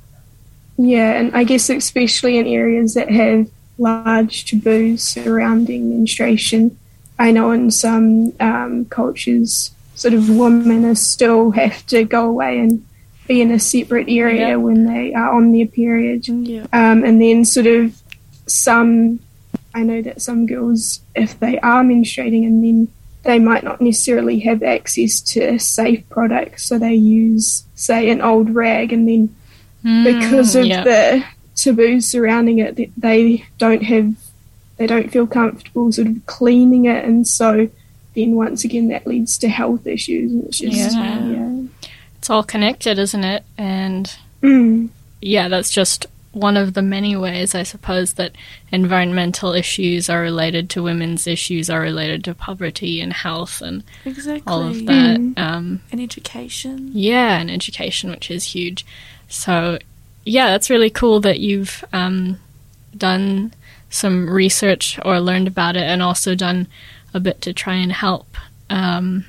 Yeah, 0.76 1.12
and 1.12 1.34
I 1.34 1.44
guess 1.44 1.68
especially 1.70 2.38
in 2.38 2.46
areas 2.46 2.94
that 2.94 3.10
have 3.10 3.46
large 3.78 4.44
taboos 4.44 5.02
surrounding 5.02 5.90
menstruation. 5.90 6.76
I 7.18 7.30
know 7.30 7.50
in 7.52 7.70
some 7.70 8.32
um, 8.40 8.86
cultures, 8.86 9.70
sort 9.94 10.14
of 10.14 10.28
women 10.28 10.84
are 10.84 10.94
still 10.94 11.50
have 11.52 11.86
to 11.88 12.04
go 12.04 12.26
away 12.28 12.58
and 12.58 12.84
be 13.28 13.40
in 13.40 13.50
a 13.50 13.58
separate 13.58 14.08
area 14.08 14.48
Yeah. 14.50 14.56
when 14.56 14.84
they 14.84 15.14
are 15.14 15.32
on 15.32 15.52
their 15.52 15.66
period. 15.66 16.26
Yeah. 16.28 16.66
Um, 16.72 17.04
and 17.04 17.20
then 17.20 17.44
sort 17.44 17.66
of 17.66 17.94
some, 18.46 19.20
I 19.74 19.82
know 19.82 20.02
that 20.02 20.20
some 20.22 20.46
girls, 20.46 21.00
if 21.14 21.38
they 21.38 21.58
are 21.60 21.82
menstruating 21.84 22.44
and 22.46 22.62
then 22.64 22.88
they 23.24 23.38
might 23.38 23.62
not 23.62 23.80
necessarily 23.80 24.40
have 24.40 24.62
access 24.62 25.20
to 25.20 25.58
safe 25.58 26.08
products, 26.10 26.64
so 26.64 26.78
they 26.78 26.94
use, 26.94 27.64
say, 27.76 28.10
an 28.10 28.20
old 28.20 28.50
rag 28.54 28.92
and 28.92 29.06
then 29.08 29.34
because 30.04 30.54
of 30.56 30.64
Mm, 30.64 30.68
yeah. 30.68 30.84
the 30.84 31.24
taboos 31.56 32.06
surrounding 32.08 32.58
it, 32.58 32.90
they 33.00 33.44
don't 33.58 33.82
have, 33.84 34.14
they 34.76 34.86
don't 34.86 35.10
feel 35.12 35.26
comfortable 35.26 35.92
sort 35.92 36.08
of 36.08 36.26
cleaning 36.26 36.86
it, 36.86 37.04
and 37.04 37.26
so 37.26 37.68
then 38.16 38.34
once 38.34 38.64
again 38.64 38.88
that 38.88 39.06
leads 39.06 39.38
to 39.38 39.48
health 39.48 39.86
issues. 39.86 40.32
And 40.32 40.44
it's 40.44 40.58
just, 40.58 40.96
Yeah. 40.96 41.28
yeah. 41.30 41.51
It's 42.22 42.30
all 42.30 42.44
connected, 42.44 43.00
isn't 43.00 43.24
it? 43.24 43.42
And 43.58 44.14
Mm, 44.44 44.90
yeah, 45.20 45.48
that's 45.48 45.72
just 45.72 46.06
one 46.30 46.56
of 46.56 46.74
the 46.74 46.82
many 46.82 47.16
ways, 47.16 47.52
I 47.52 47.64
suppose, 47.64 48.12
that 48.12 48.30
environmental 48.70 49.54
issues 49.54 50.08
are 50.08 50.20
related 50.20 50.70
to 50.70 50.84
women's 50.84 51.26
issues, 51.26 51.68
are 51.68 51.80
related 51.80 52.22
to 52.24 52.34
poverty 52.36 53.00
and 53.00 53.12
health 53.12 53.60
and 53.60 53.82
Exactly. 54.04 54.42
all 54.46 54.62
of 54.62 54.86
that. 54.86 55.18
Mm. 55.18 55.36
Um, 55.36 55.80
And 55.90 56.00
education. 56.00 56.92
yeah, 56.94 57.40
and 57.40 57.50
education, 57.50 58.08
which 58.10 58.30
is 58.30 58.44
huge. 58.54 58.86
So, 59.28 59.80
yeah, 60.24 60.46
that's 60.50 60.70
really 60.70 60.90
cool 60.90 61.18
that 61.22 61.40
you've 61.40 61.84
um, 61.92 62.38
done 62.96 63.52
some 63.90 64.30
research 64.30 64.96
or 65.04 65.18
learned 65.20 65.48
about 65.48 65.74
it 65.76 65.82
and 65.82 66.00
also 66.00 66.36
done 66.36 66.68
a 67.12 67.18
bit 67.18 67.42
to 67.42 67.52
try 67.52 67.74
and 67.74 67.90
help. 67.92 68.36
Um, 68.70 69.24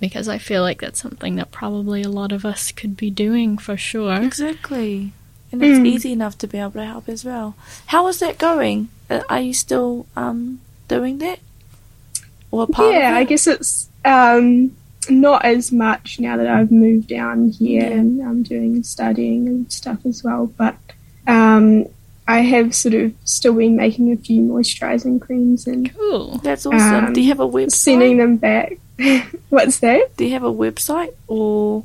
because 0.00 0.28
I 0.28 0.38
feel 0.38 0.62
like 0.62 0.80
that's 0.80 1.00
something 1.00 1.36
that 1.36 1.50
probably 1.52 2.02
a 2.02 2.08
lot 2.08 2.32
of 2.32 2.44
us 2.44 2.72
could 2.72 2.96
be 2.96 3.10
doing 3.10 3.58
for 3.58 3.76
sure. 3.76 4.14
Exactly. 4.22 5.12
And 5.52 5.62
it's 5.62 5.78
Mm. 5.80 5.86
easy 5.86 6.12
enough 6.12 6.38
to 6.38 6.46
be 6.46 6.58
able 6.58 6.70
to 6.72 6.84
help 6.84 7.08
as 7.08 7.24
well. 7.24 7.54
How 7.86 8.06
is 8.08 8.18
that 8.20 8.38
going? 8.38 8.88
Uh, 9.10 9.20
Are 9.28 9.40
you 9.40 9.52
still 9.52 10.06
um, 10.16 10.60
doing 10.88 11.18
that? 11.18 11.40
Or 12.52 12.66
part 12.66 12.92
yeah, 12.92 13.10
of 13.10 13.16
I 13.16 13.24
guess 13.24 13.46
it's 13.46 13.88
um, 14.04 14.76
not 15.08 15.44
as 15.44 15.70
much 15.72 16.18
now 16.20 16.36
that 16.36 16.46
I've 16.46 16.70
moved 16.72 17.08
down 17.08 17.50
here 17.50 17.82
Yeah. 17.82 17.90
and 17.98 18.20
I'm 18.22 18.42
doing 18.42 18.82
studying 18.82 19.46
and 19.48 19.72
stuff 19.72 19.98
as 20.06 20.22
well. 20.24 20.46
But 20.56 20.76
um, 21.26 21.86
I 22.28 22.40
have 22.40 22.74
sort 22.74 22.94
of 22.94 23.12
still 23.24 23.54
been 23.54 23.76
making 23.76 24.12
a 24.12 24.16
few 24.16 24.42
moisturising 24.42 25.20
creams 25.20 25.66
and 25.66 25.92
Cool. 25.94 26.38
That's 26.44 26.64
awesome. 26.66 27.06
um, 27.06 27.12
Do 27.12 27.20
you 27.20 27.28
have 27.28 27.40
a 27.40 27.48
website? 27.48 27.72
sending 27.72 28.16
them 28.18 28.36
back. 28.36 28.78
What's 29.50 29.78
that? 29.80 30.16
Do 30.16 30.24
you 30.24 30.32
have 30.32 30.44
a 30.44 30.52
website 30.52 31.14
or 31.26 31.84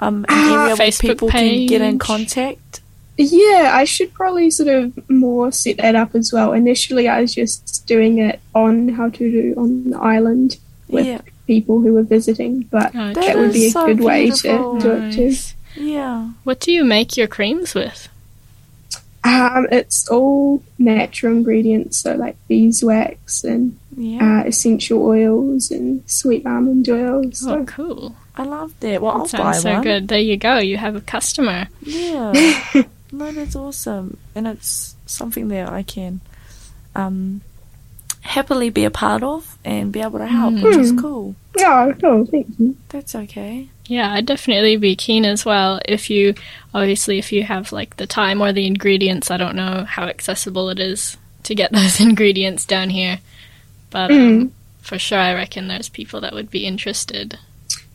um, 0.00 0.24
an 0.24 0.26
Ah, 0.28 0.54
area 0.64 0.76
where 0.76 0.76
Facebook 0.76 1.00
people 1.08 1.28
can 1.28 1.66
get 1.66 1.80
in 1.80 1.98
contact? 1.98 2.80
Yeah, 3.18 3.70
I 3.74 3.84
should 3.84 4.12
probably 4.14 4.50
sort 4.50 4.68
of 4.68 5.10
more 5.10 5.52
set 5.52 5.76
that 5.76 5.94
up 5.94 6.14
as 6.14 6.32
well. 6.32 6.52
Initially, 6.52 7.08
I 7.08 7.20
was 7.20 7.34
just 7.34 7.86
doing 7.86 8.18
it 8.18 8.40
on 8.54 8.88
how 8.88 9.10
to 9.10 9.18
do 9.30 9.54
on 9.56 9.90
the 9.90 9.98
island 9.98 10.56
with 10.88 11.06
Yeah. 11.06 11.20
people 11.46 11.80
who 11.82 11.92
were 11.92 12.02
visiting, 12.02 12.62
but 12.70 12.88
Okay. 12.96 13.12
that 13.12 13.36
would 13.36 13.52
be 13.52 13.66
a 13.66 13.70
so 13.70 13.86
good 13.86 14.00
way 14.00 14.30
to 14.30 14.42
beautiful. 14.42 14.78
do 14.80 14.90
it 14.92 15.12
too. 15.12 15.34
Yeah. 15.76 16.28
What 16.44 16.58
do 16.60 16.72
you 16.72 16.84
make 16.84 17.16
your 17.16 17.26
creams 17.28 17.74
with? 17.74 18.08
Um, 19.24 19.66
it's 19.70 20.08
all 20.08 20.62
natural 20.78 21.32
ingredients, 21.36 21.98
so 21.98 22.14
like 22.16 22.36
beeswax 22.48 23.44
and 23.44 23.78
Yeah. 23.96 24.40
uh, 24.42 24.48
essential 24.48 25.04
oils 25.06 25.70
and 25.70 26.02
sweet 26.10 26.44
almond 26.44 26.88
oils. 26.88 27.38
So, 27.38 27.58
Oh, 27.58 27.64
cool. 27.64 28.16
I 28.36 28.42
love 28.44 28.72
that. 28.80 29.00
Well, 29.00 29.12
I'll 29.12 29.26
That 29.26 29.38
buy 29.38 29.52
sounds 29.52 29.62
so 29.62 29.72
one. 29.74 29.82
good. 29.82 30.08
There 30.08 30.18
you 30.18 30.36
go. 30.36 30.58
You 30.58 30.76
have 30.76 30.96
a 30.96 31.00
customer. 31.00 31.68
Yeah. 31.82 32.32
no, 33.12 33.30
that's 33.32 33.54
awesome. 33.54 34.16
And 34.34 34.46
it's 34.48 34.96
something 35.06 35.48
that 35.48 35.68
I 35.68 35.82
can 35.82 36.20
um, 36.96 37.42
happily 38.22 38.70
be 38.70 38.84
a 38.84 38.90
part 38.90 39.22
of 39.22 39.56
and 39.64 39.92
be 39.92 40.00
able 40.00 40.18
to 40.18 40.26
help, 40.26 40.54
which 40.54 40.76
is 40.76 40.92
Mm. 40.92 41.00
cool. 41.00 41.34
Oh, 41.60 41.94
cool, 42.00 42.26
thank 42.26 42.46
you. 42.58 42.76
That's 42.88 43.14
okay. 43.14 43.68
Yeah, 43.86 44.12
I'd 44.12 44.26
definitely 44.26 44.76
be 44.76 44.96
keen 44.96 45.24
as 45.24 45.44
well. 45.44 45.80
If 45.84 46.08
you, 46.08 46.34
obviously, 46.72 47.18
if 47.18 47.32
you 47.32 47.42
have 47.42 47.72
like 47.72 47.96
the 47.96 48.06
time 48.06 48.40
or 48.40 48.52
the 48.52 48.66
ingredients, 48.66 49.30
I 49.30 49.36
don't 49.36 49.56
know 49.56 49.84
how 49.84 50.04
accessible 50.04 50.70
it 50.70 50.78
is 50.78 51.16
to 51.44 51.54
get 51.54 51.72
those 51.72 52.00
ingredients 52.00 52.64
down 52.64 52.90
here. 52.90 53.18
But 53.90 54.10
um, 54.10 54.16
Mm. 54.18 54.50
for 54.80 54.98
sure, 54.98 55.18
I 55.18 55.34
reckon 55.34 55.68
there's 55.68 55.88
people 55.88 56.20
that 56.22 56.32
would 56.32 56.50
be 56.50 56.64
interested. 56.66 57.38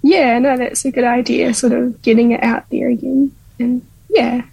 Yeah, 0.04 0.38
no, 0.40 0.56
that's 0.58 0.86
a 0.86 0.92
good 0.92 1.04
idea, 1.04 1.54
sort 1.54 1.74
of 1.74 2.02
getting 2.04 2.32
it 2.32 2.44
out 2.44 2.70
there 2.70 2.90
again. 2.90 3.32
And 3.60 3.86
yeah, 4.10 4.44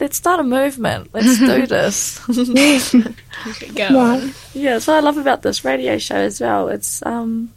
Let's 0.00 0.16
start 0.16 0.40
a 0.40 0.42
movement. 0.42 1.10
Let's 1.14 1.38
do 1.38 1.66
this. 1.68 2.18
Go. 3.76 3.88
Right. 3.94 4.34
yeah, 4.52 4.72
that's 4.72 4.86
what 4.88 4.96
I 4.96 5.00
love 5.00 5.18
about 5.18 5.42
this 5.42 5.64
radio 5.64 5.98
show 5.98 6.16
as 6.16 6.40
well. 6.40 6.68
It's 6.68 7.04
um, 7.06 7.52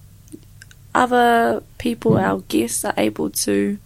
other 0.96 1.62
people, 1.78 2.18
our 2.18 2.40
guests, 2.48 2.84
are 2.86 2.94
able 2.98 3.30
to 3.30 3.78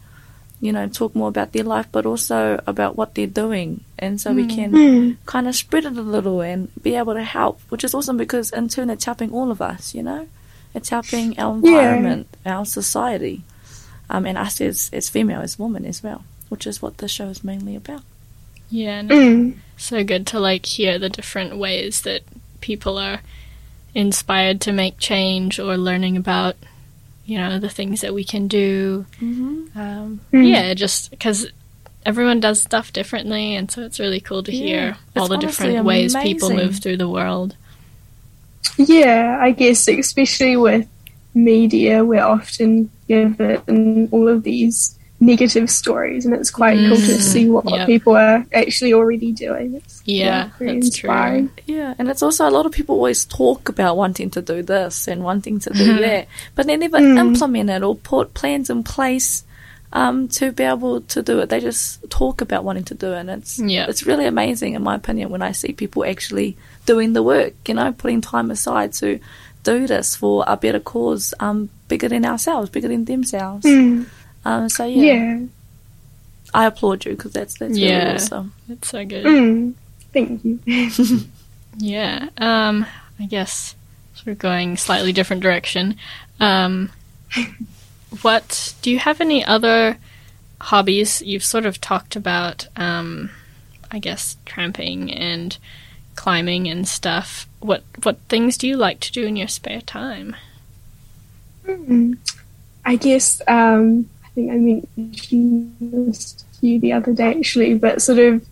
you 0.63 0.72
know, 0.72 0.88
talk 0.88 1.15
more 1.15 1.27
about 1.29 1.53
their 1.53 1.63
life, 1.63 1.88
but 1.91 2.05
also 2.05 2.62
about 2.67 2.96
what 2.96 3.15
they're 3.15 3.25
doing. 3.25 3.81
And 3.98 4.22
so 4.22 4.31
we 4.31 4.46
can 4.46 4.72
Mm. 4.74 5.17
kind 5.25 5.48
of 5.48 5.55
spread 5.55 5.86
it 5.86 5.98
a 5.98 6.01
little 6.03 6.39
and 6.41 6.70
be 6.84 6.93
able 6.93 7.15
to 7.15 7.24
help, 7.24 7.60
which 7.70 7.84
is 7.84 7.96
awesome 7.96 8.15
because 8.15 8.51
in 8.51 8.70
turn 8.70 8.91
it's 8.91 9.05
helping 9.05 9.31
all 9.31 9.50
of 9.50 9.60
us, 9.60 9.96
you 9.96 10.03
know? 10.03 10.27
It's 10.75 10.89
helping 10.89 11.39
our 11.39 11.53
Yeah. 11.53 11.55
environment, 11.55 12.27
our 12.46 12.63
society, 12.67 13.41
um, 14.08 14.27
and 14.27 14.38
us 14.38 14.62
as, 14.62 14.91
as 14.93 15.10
female, 15.10 15.41
as 15.41 15.58
women 15.58 15.84
as 15.84 16.03
well, 16.03 16.25
which 16.50 16.67
is 16.67 16.79
what 16.79 16.98
the 17.00 17.08
show 17.08 17.29
is 17.29 17.43
mainly 17.43 17.75
about. 17.75 18.03
Yeah, 18.70 19.00
and 19.00 19.10
Mm. 19.10 19.53
so 19.77 20.03
good 20.03 20.27
to 20.27 20.39
like 20.39 20.67
hear 20.67 21.00
the 21.00 21.10
different 21.10 21.58
ways 21.58 22.01
that 22.03 22.22
people 22.62 23.00
are 23.00 23.22
inspired 23.96 24.62
to 24.62 24.72
make 24.72 25.00
change 25.00 25.60
or 25.60 25.75
learning 25.75 26.17
about 26.17 26.55
you 27.31 27.38
know 27.41 27.59
the 27.59 27.69
things 27.79 28.01
that 28.01 28.13
we 28.13 28.23
can 28.33 28.43
do 28.47 29.05
Mm-hmm. 29.21 29.79
um, 29.79 30.19
Mm. 30.33 30.50
yeah 30.53 30.73
just 30.83 31.09
because 31.11 31.39
everyone 32.05 32.39
does 32.47 32.59
stuff 32.61 32.91
differently 33.00 33.55
and 33.57 33.69
so 33.71 33.77
it's 33.88 34.00
really 34.00 34.19
cool 34.19 34.43
to 34.43 34.51
Yeah, 34.53 34.65
hear 34.65 34.97
all 35.15 35.23
it's 35.25 35.29
the 35.29 35.35
honestly 35.38 35.67
different 35.67 35.85
ways 35.91 36.15
people 36.29 36.50
move 36.61 36.75
through 36.81 36.97
the 36.97 37.07
world 37.19 37.55
Yeah, 38.77 39.38
I 39.41 39.51
guess 39.51 39.88
especially 39.88 40.55
with 40.57 40.88
media, 41.33 42.03
we're 42.03 42.23
often 42.23 42.89
given 43.07 44.09
all 44.11 44.27
of 44.27 44.43
these 44.43 44.97
negative 45.22 45.70
stories, 45.70 46.25
and 46.25 46.34
it's 46.34 46.50
quite 46.50 46.75
cool 46.88 46.98
to 46.98 47.13
Mm, 47.13 47.22
see 47.22 47.48
what 47.48 47.63
yep. 47.70 47.86
people 47.86 48.16
are 48.18 48.44
actually 48.54 48.92
already 48.94 49.32
doing. 49.32 49.75
It's 49.75 50.01
Yeah, 50.04 50.50
very 50.60 50.80
that's 50.82 50.98
true. 50.98 51.50
Yeah, 51.68 51.94
and 52.00 52.10
it's 52.10 52.24
also 52.24 52.50
a 52.50 52.51
lot 52.51 52.66
of 52.66 52.72
people 52.72 52.96
always 52.96 53.24
talk 53.25 53.70
about 53.70 53.96
wanting 53.98 54.32
to 54.32 54.42
do 54.42 54.63
this 54.63 55.08
and 55.08 55.24
wanting 55.24 55.60
to 55.60 55.70
do 55.72 56.00
that, 56.06 56.28
but 56.56 56.66
they 56.66 56.75
never 56.75 56.98
Mm. 56.98 57.18
implement 57.20 57.70
it 57.70 57.84
or 57.84 57.96
put 57.96 58.34
plans 58.34 58.70
in 58.70 58.84
place 58.84 59.44
um, 59.94 60.28
to 60.30 60.51
be 60.51 60.63
able 60.63 61.01
to 61.01 61.22
do 61.22 61.40
it. 61.40 61.50
They 61.50 61.60
just 61.60 62.10
talk 62.10 62.42
about 62.42 62.63
wanting 62.63 62.86
to 62.86 62.96
do 62.96 63.12
it, 63.13 63.20
and 63.20 63.30
it's 63.30 63.60
Yeah. 63.60 63.86
it's 63.90 64.06
really 64.08 64.25
amazing 64.25 64.74
in 64.74 64.82
my 64.84 64.96
opinion 64.96 65.30
when 65.30 65.42
I 65.44 65.51
see 65.51 65.72
people 65.74 66.04
actually 66.04 66.58
doing 66.88 67.13
the 67.13 67.22
work. 67.22 67.54
You 67.68 67.75
know, 67.75 67.92
putting 67.92 68.22
time 68.22 68.50
aside 68.50 68.94
to 68.94 69.20
do 69.63 69.86
this 69.86 70.16
for 70.16 70.44
a 70.48 70.58
better 70.58 70.80
cause, 70.80 71.36
um, 71.40 71.70
bigger 71.90 72.10
than 72.10 72.25
ourselves, 72.25 72.72
bigger 72.72 72.88
than 72.88 73.06
themselves. 73.06 73.66
Mm. 73.68 74.06
Um, 74.45 74.69
so 74.69 74.86
yeah, 74.86 75.03
Yeah. 75.13 75.39
I 76.53 76.65
applaud 76.65 77.05
you 77.05 77.15
because 77.15 77.33
that's 77.33 77.57
that's 77.60 77.77
Yeah. 77.77 78.03
really 78.03 78.15
awesome. 78.15 78.53
it's 78.69 78.89
so 78.89 79.05
good 79.05 79.25
Mm. 79.25 79.74
Thank 80.13 80.43
you. 80.43 80.60
Yeah. 81.77 82.27
Um, 82.38 82.86
I 83.19 83.25
guess 83.27 83.75
sort 84.15 84.27
of 84.27 84.39
going 84.39 84.75
slightly 84.77 85.13
different 85.13 85.41
direction. 85.41 85.95
Um, 86.39 86.89
what 88.21 88.74
do 88.81 88.91
you 88.91 89.00
have 89.00 89.21
any 89.21 89.45
other 89.45 89.98
hobbies? 90.60 91.21
You've 91.21 91.45
sort 91.45 91.65
of 91.65 91.79
talked 91.79 92.15
about, 92.17 92.67
um, 92.75 93.29
I 93.89 94.00
guess, 94.00 94.36
tramping 94.45 95.12
and 95.13 95.57
climbing 96.15 96.67
and 96.67 96.86
stuff. 96.86 97.48
What 97.62 97.83
what 98.03 98.17
things 98.27 98.57
do 98.57 98.67
you 98.67 98.75
like 98.75 99.00
to 99.01 99.12
do 99.13 99.25
in 99.25 99.38
your 99.38 99.48
spare 99.48 99.81
time? 99.81 100.36
Mm. 101.65 102.17
I 102.83 102.95
guess 102.98 103.41
um, 103.48 104.10
I 104.10 104.11
think 104.35 104.51
I 104.51 104.57
mentioned 104.57 105.75
to 106.59 106.67
you 106.67 106.79
the 106.79 106.93
other 106.93 107.13
day 107.13 107.31
actually, 107.38 107.73
but 107.75 108.01
sort 108.01 108.19
of 108.19 108.45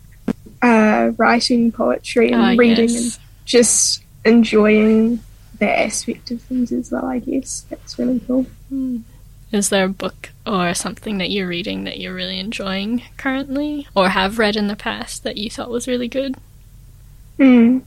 uh, 0.62 1.12
writing 1.16 1.72
poetry 1.72 2.32
and 2.32 2.42
Ah, 2.42 2.54
reading 2.56 2.88
yes. 2.88 3.16
and 3.16 3.24
just 3.46 4.02
enjoying 4.24 5.20
that 5.58 5.78
aspect 5.78 6.30
of 6.30 6.40
things 6.42 6.72
as 6.72 6.90
well. 6.90 7.04
I 7.06 7.18
guess 7.20 7.64
that's 7.70 7.98
really 7.98 8.20
cool. 8.26 8.46
Is 9.52 9.68
there 9.70 9.86
a 9.86 9.88
book 9.88 10.30
or 10.46 10.74
something 10.74 11.18
that 11.18 11.30
you're 11.30 11.48
reading 11.48 11.84
that 11.84 11.98
you're 11.98 12.14
really 12.14 12.38
enjoying 12.38 13.02
currently, 13.16 13.88
or 13.96 14.10
have 14.10 14.38
read 14.38 14.56
in 14.56 14.68
the 14.68 14.76
past 14.76 15.24
that 15.24 15.36
you 15.38 15.50
thought 15.50 15.70
was 15.70 15.88
really 15.88 16.08
good? 16.08 16.36
Mm. 17.38 17.82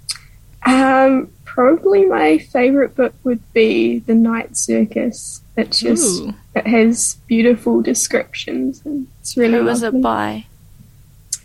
Um, 0.65 1.29
probably 1.45 2.05
my 2.05 2.39
favorite 2.39 2.95
book 2.95 3.13
would 3.23 3.41
be 3.53 3.99
The 3.99 4.15
Night 4.15 4.57
Circus. 4.57 5.41
It's 5.55 5.79
just 5.79 6.21
Ooh. 6.23 6.33
it 6.55 6.65
has 6.65 7.15
beautiful 7.27 7.81
descriptions 7.81 8.81
and 8.85 9.07
it's 9.19 9.37
really 9.37 9.59
Who 9.59 9.65
was 9.65 9.83
it 9.83 10.01
by? 10.01 10.45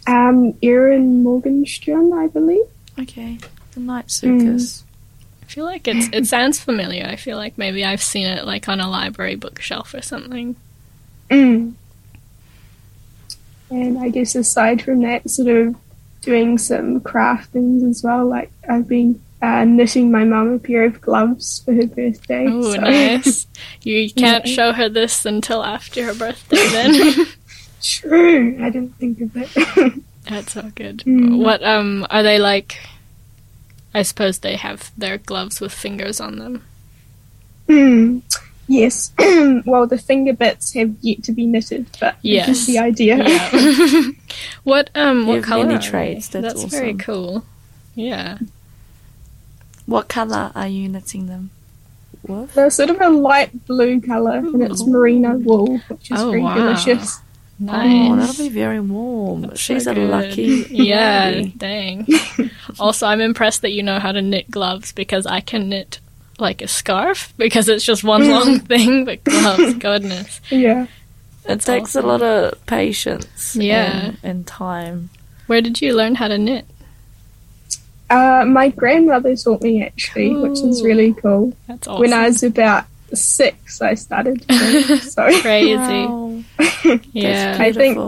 Um, 0.06 0.54
Erin 0.62 1.22
Morgenstern, 1.22 2.12
I 2.14 2.28
believe. 2.28 2.64
Okay, 2.98 3.38
the 3.72 3.80
Night 3.80 4.10
Circus. 4.10 4.84
I 5.42 5.46
feel 5.46 5.64
like 5.64 5.86
it's 5.86 6.08
it 6.12 6.26
sounds 6.34 6.58
familiar. 6.58 7.04
I 7.04 7.16
feel 7.16 7.36
like 7.36 7.58
maybe 7.58 7.84
I've 7.84 8.02
seen 8.02 8.26
it 8.26 8.46
like 8.46 8.68
on 8.68 8.80
a 8.80 8.88
library 8.88 9.34
bookshelf 9.34 9.92
or 9.92 10.02
something. 10.02 10.56
Mm. 11.30 11.74
And 13.70 13.98
I 13.98 14.08
guess 14.08 14.34
aside 14.34 14.80
from 14.80 15.02
that, 15.02 15.28
sort 15.28 15.48
of 15.48 15.76
doing 16.22 16.56
some 16.56 17.00
craft 17.00 17.50
things 17.50 17.82
as 17.82 18.02
well. 18.02 18.26
Like 18.26 18.50
I've 18.68 18.88
been 18.88 19.20
uh, 19.42 19.64
knitting 19.64 20.10
my 20.10 20.24
mum 20.24 20.52
a 20.54 20.58
pair 20.58 20.84
of 20.84 21.00
gloves 21.00 21.62
for 21.64 21.72
her 21.74 21.86
birthday. 21.86 22.46
Oh, 22.48 22.72
so- 22.74 22.80
nice. 22.80 23.46
You 23.82 24.10
can't 24.10 24.46
Yeah. 24.46 24.54
show 24.54 24.72
her 24.72 24.88
this 24.88 25.24
until 25.26 25.62
after 25.64 26.04
her 26.04 26.14
birthday 26.14 26.56
then. 26.68 27.26
True. 27.82 28.56
I 28.60 28.70
didn't 28.70 28.96
think 28.96 29.20
of 29.20 29.30
it. 29.36 30.02
That's 30.28 30.56
all 30.56 30.70
good. 30.74 30.98
Mm. 31.06 31.38
What 31.42 31.62
um 31.62 32.06
are 32.10 32.22
they 32.22 32.38
like 32.38 32.78
I 33.94 34.02
suppose 34.02 34.38
they 34.40 34.56
have 34.56 34.90
their 34.98 35.16
gloves 35.18 35.60
with 35.60 35.72
fingers 35.72 36.20
on 36.20 36.36
them. 36.38 36.64
Mm. 37.68 38.22
Yes. 38.66 39.12
well, 39.64 39.86
the 39.86 39.96
finger 39.98 40.34
bits 40.34 40.74
have 40.74 40.94
yet 41.00 41.22
to 41.24 41.32
be 41.32 41.46
knitted, 41.46 41.86
but 42.00 42.16
Yes. 42.22 42.48
yes. 42.48 42.66
the 42.66 42.78
idea. 42.78 43.16
Yeah. 43.26 44.10
what 44.64 44.90
um 44.94 45.20
You 45.20 45.26
what 45.26 45.42
color 45.44 45.66
many 45.66 45.78
trades, 45.78 46.28
that's 46.28 46.64
very 46.64 46.88
awesome. 46.90 46.98
cool. 46.98 47.44
Yeah. 47.94 48.38
What 49.88 50.08
colour 50.08 50.52
are 50.54 50.68
you 50.68 50.86
knitting 50.86 51.26
them 51.28 51.48
with? 52.22 52.52
They're 52.52 52.68
sort 52.68 52.90
of 52.90 53.00
a 53.00 53.08
light 53.08 53.66
blue 53.66 54.02
colour, 54.02 54.36
and 54.36 54.62
it's 54.62 54.84
merino 54.86 55.38
wool, 55.38 55.78
which 55.88 56.10
is 56.10 56.20
Oh, 56.20 56.30
very 56.30 56.42
wow. 56.42 56.54
delicious. 56.56 57.18
Oh, 57.18 57.64
nice. 57.64 58.10
Oh, 58.12 58.16
that'll 58.16 58.44
be 58.44 58.50
very 58.50 58.80
warm. 58.80 59.42
That's 59.42 59.58
She's 59.60 59.84
so 59.84 59.92
a 59.92 59.94
lucky 59.94 60.66
Yeah, 60.70 61.30
lady. 61.30 61.54
dang. 61.56 62.06
also, 62.78 63.06
I'm 63.06 63.22
impressed 63.22 63.62
that 63.62 63.72
you 63.72 63.82
know 63.82 63.98
how 63.98 64.12
to 64.12 64.20
knit 64.20 64.50
gloves 64.50 64.92
because 64.92 65.24
I 65.24 65.40
can 65.40 65.70
knit 65.70 66.00
like 66.38 66.60
a 66.60 66.68
scarf 66.68 67.32
because 67.38 67.66
it's 67.70 67.82
just 67.84 68.04
one 68.04 68.28
long 68.28 68.60
thing, 68.72 69.06
but 69.06 69.24
gloves, 69.24 69.72
goodness. 69.74 70.40
Yeah. 70.50 70.86
It 71.46 71.62
takes 71.62 71.96
awesome. 71.96 72.04
a 72.04 72.08
lot 72.08 72.22
of 72.22 72.66
patience 72.66 73.56
Yeah. 73.56 74.08
and, 74.08 74.18
and 74.22 74.46
time. 74.46 75.08
Where 75.46 75.62
did 75.62 75.80
you 75.80 75.96
learn 75.96 76.16
how 76.16 76.28
to 76.28 76.36
knit? 76.36 76.66
Uh, 78.10 78.44
my 78.46 78.68
grandmother 78.70 79.36
taught 79.36 79.62
me 79.62 79.82
actually, 79.84 80.34
which 80.34 80.58
is 80.60 80.82
really 80.82 81.12
cool. 81.14 81.52
That's 81.66 81.86
awesome. 81.86 82.00
When 82.00 82.12
I 82.12 82.26
was 82.28 82.42
about 82.42 82.84
six, 83.12 83.80
I 83.82 83.94
started. 83.94 84.46
to 84.48 84.98
so 85.00 85.40
Crazy. 85.40 85.76
Wow, 85.76 86.42
Yeah. 87.12 87.56
I 87.60 87.72
think- 87.72 87.98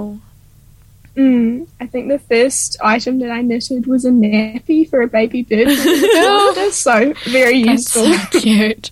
mm, 1.16 1.66
I 1.80 1.86
think 1.86 2.08
the 2.08 2.18
first 2.18 2.76
item 2.82 3.18
that 3.18 3.30
I 3.30 3.42
knitted 3.42 3.86
was 3.86 4.04
a 4.04 4.10
nappy 4.10 4.88
for 4.88 5.02
a 5.02 5.08
baby 5.08 5.42
bird. 5.42 5.66
when 5.66 5.78
it 5.78 6.54
was 6.54 6.54
born, 6.56 6.72
so 6.72 7.14
very 7.30 7.62
That's 7.64 7.94
useful. 7.94 8.12
so 8.14 8.40
cute. 8.40 8.90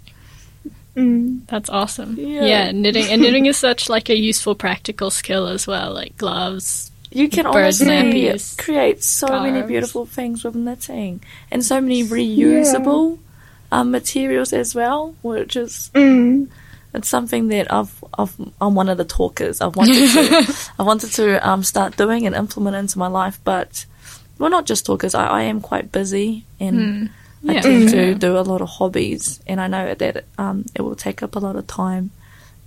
Mm. 0.96 1.46
That's 1.46 1.70
awesome. 1.70 2.16
Yeah. 2.18 2.44
Yeah. 2.44 2.70
knitting 2.72 3.06
and 3.06 3.22
knitting 3.22 3.46
is 3.46 3.56
such 3.56 3.88
like 3.88 4.08
a 4.10 4.16
useful 4.16 4.54
practical 4.56 5.10
skill 5.10 5.46
as 5.46 5.66
well, 5.66 5.92
like 5.94 6.16
gloves. 6.16 6.90
You 7.10 7.28
can 7.28 7.46
honestly 7.46 7.86
create 8.58 9.02
so 9.02 9.40
many 9.40 9.62
beautiful 9.62 10.06
things 10.06 10.44
with 10.44 10.54
knitting 10.54 11.20
and 11.50 11.64
so 11.64 11.80
many 11.80 12.02
reusable 12.04 13.18
um, 13.72 13.90
materials 13.90 14.52
as 14.52 14.74
well, 14.74 15.14
which 15.22 15.56
is 15.56 15.90
Mm. 15.94 16.48
it's 16.94 17.08
something 17.08 17.48
that 17.48 17.72
I've, 17.72 18.02
I've 18.18 18.34
I'm 18.60 18.74
one 18.74 18.88
of 18.88 18.98
the 18.98 19.04
talkers. 19.04 19.60
I've 19.60 19.76
wanted 19.76 20.10
to 20.12 20.46
I 20.78 20.82
wanted 20.82 21.12
to 21.12 21.48
um, 21.48 21.62
start 21.62 21.96
doing 21.96 22.26
and 22.26 22.34
implement 22.34 22.76
into 22.76 22.98
my 22.98 23.08
life, 23.08 23.38
but 23.44 23.84
well, 24.38 24.50
not 24.50 24.66
just 24.66 24.86
talkers. 24.86 25.14
I, 25.14 25.26
I 25.26 25.42
am 25.42 25.60
quite 25.60 25.90
busy 25.92 26.44
and 26.60 27.10
I 27.46 27.54
Yeah. 27.54 27.60
tend 27.62 27.88
to 27.90 28.14
do 28.14 28.36
a 28.36 28.42
lot 28.42 28.60
of 28.60 28.68
hobbies, 28.68 29.40
and 29.46 29.60
I 29.60 29.66
know 29.68 29.94
that 29.94 30.24
um, 30.38 30.64
it 30.74 30.82
will 30.82 30.96
take 30.96 31.22
up 31.22 31.36
a 31.36 31.38
lot 31.38 31.56
of 31.56 31.66
time. 31.66 32.10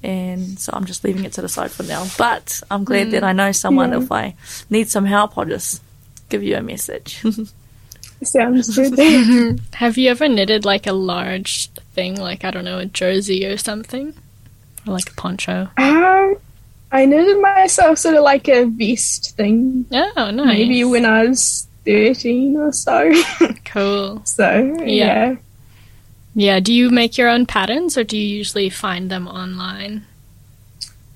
And 0.04 0.60
so 0.60 0.72
I'm 0.74 0.86
just 0.86 1.04
leaving 1.04 1.26
it 1.26 1.34
to 1.34 1.42
the 1.42 1.50
side 1.50 1.72
for 1.72 1.84
now. 1.84 2.06
But 2.18 2.62
I'm 2.72 2.84
glad 2.84 3.12
that 3.12 3.24
I 3.24 3.34
know 3.34 3.52
someone. 3.52 3.92
Yeah. 3.92 4.00
If 4.00 4.12
I 4.12 4.36
need 4.70 4.90
some 4.90 5.06
help, 5.06 5.38
I'll 5.38 5.46
just 5.46 5.82
give 6.30 6.42
you 6.44 6.56
a 6.58 6.62
message. 6.62 7.24
Sounds 8.24 8.76
good. 8.78 9.60
Have 9.74 9.98
you 9.98 10.10
ever 10.12 10.28
knitted 10.28 10.64
like 10.66 10.86
a 10.86 10.94
large 10.94 11.68
thing, 11.96 12.16
like 12.16 12.44
I 12.46 12.52
don't 12.52 12.66
know, 12.66 12.78
a 12.80 12.86
jersey 12.86 13.46
or 13.46 13.58
something, 13.58 14.14
or 14.88 14.94
like 14.94 15.10
a 15.10 15.14
poncho? 15.16 15.70
um, 15.78 16.36
I 16.92 17.06
knitted 17.06 17.42
myself 17.42 17.98
sort 17.98 18.16
of 18.16 18.24
like 18.24 18.48
a 18.48 18.66
vest 18.66 19.36
thing, 19.38 19.86
Oh, 19.92 20.30
nice. 20.32 20.46
maybe 20.46 20.84
when 20.84 21.06
I 21.06 21.26
was 21.28 21.68
thirteen 21.84 22.58
or 22.58 22.72
so. 22.74 23.12
cool. 23.66 24.22
so 24.26 24.76
Yeah. 24.82 24.86
yeah. 25.32 25.36
Yeah. 26.36 26.60
Do 26.60 26.74
you 26.74 26.89
make 26.89 27.17
your 27.17 27.28
own 27.30 27.46
patterns, 27.46 27.98
or 27.98 28.04
do 28.04 28.17
you 28.17 28.26
usually 28.38 28.70
find 28.70 29.10
them 29.10 29.28
online? 29.28 30.06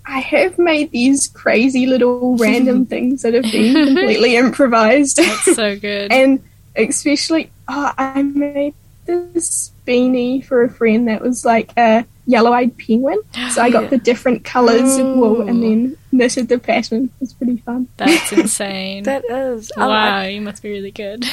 I 0.07 0.19
have 0.19 0.59
made 0.59 0.91
these 0.91 1.27
crazy 1.27 1.85
little 1.87 2.37
random 2.37 2.85
things 2.93 3.23
that 3.23 3.33
have 3.33 3.43
been 3.43 3.87
completely 3.87 4.35
improvised. 4.43 5.17
That's 5.17 5.55
so 5.55 5.75
good. 5.77 6.11
and 6.11 6.43
especially, 6.75 7.49
oh, 7.67 7.91
I 7.97 8.21
made 8.21 8.73
this 9.05 9.71
beanie 9.87 10.43
for 10.45 10.63
a 10.63 10.69
friend 10.69 11.07
that 11.07 11.21
was 11.21 11.45
like 11.45 11.71
a 11.77 12.05
yellow-eyed 12.27 12.77
penguin. 12.77 13.19
So 13.51 13.61
I 13.61 13.69
got 13.69 13.83
Yeah. 13.83 13.89
the 13.89 13.97
different 14.09 14.43
colours 14.43 14.97
of 14.97 15.07
wool 15.15 15.41
and 15.41 15.57
Ooh. 15.57 15.69
then 15.69 15.97
knitted 16.11 16.49
the 16.49 16.59
pattern. 16.59 17.05
It 17.05 17.11
was 17.19 17.33
pretty 17.33 17.57
fun. 17.57 17.87
That's 17.97 18.31
insane. 18.31 19.03
That 19.05 19.23
is. 19.25 19.71
I 19.77 19.87
wow, 19.87 20.17
like- 20.19 20.33
you 20.33 20.41
must 20.41 20.61
be 20.61 20.69
really 20.71 20.91
good. 20.91 21.23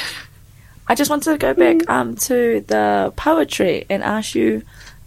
I 0.93 0.95
just 0.95 1.09
wanted 1.09 1.33
to 1.33 1.39
go 1.39 1.55
back 1.55 1.89
um, 1.89 2.17
to 2.29 2.61
the 2.67 3.15
poetry 3.17 3.87
and 3.89 4.03
ask 4.03 4.35
you 4.35 4.61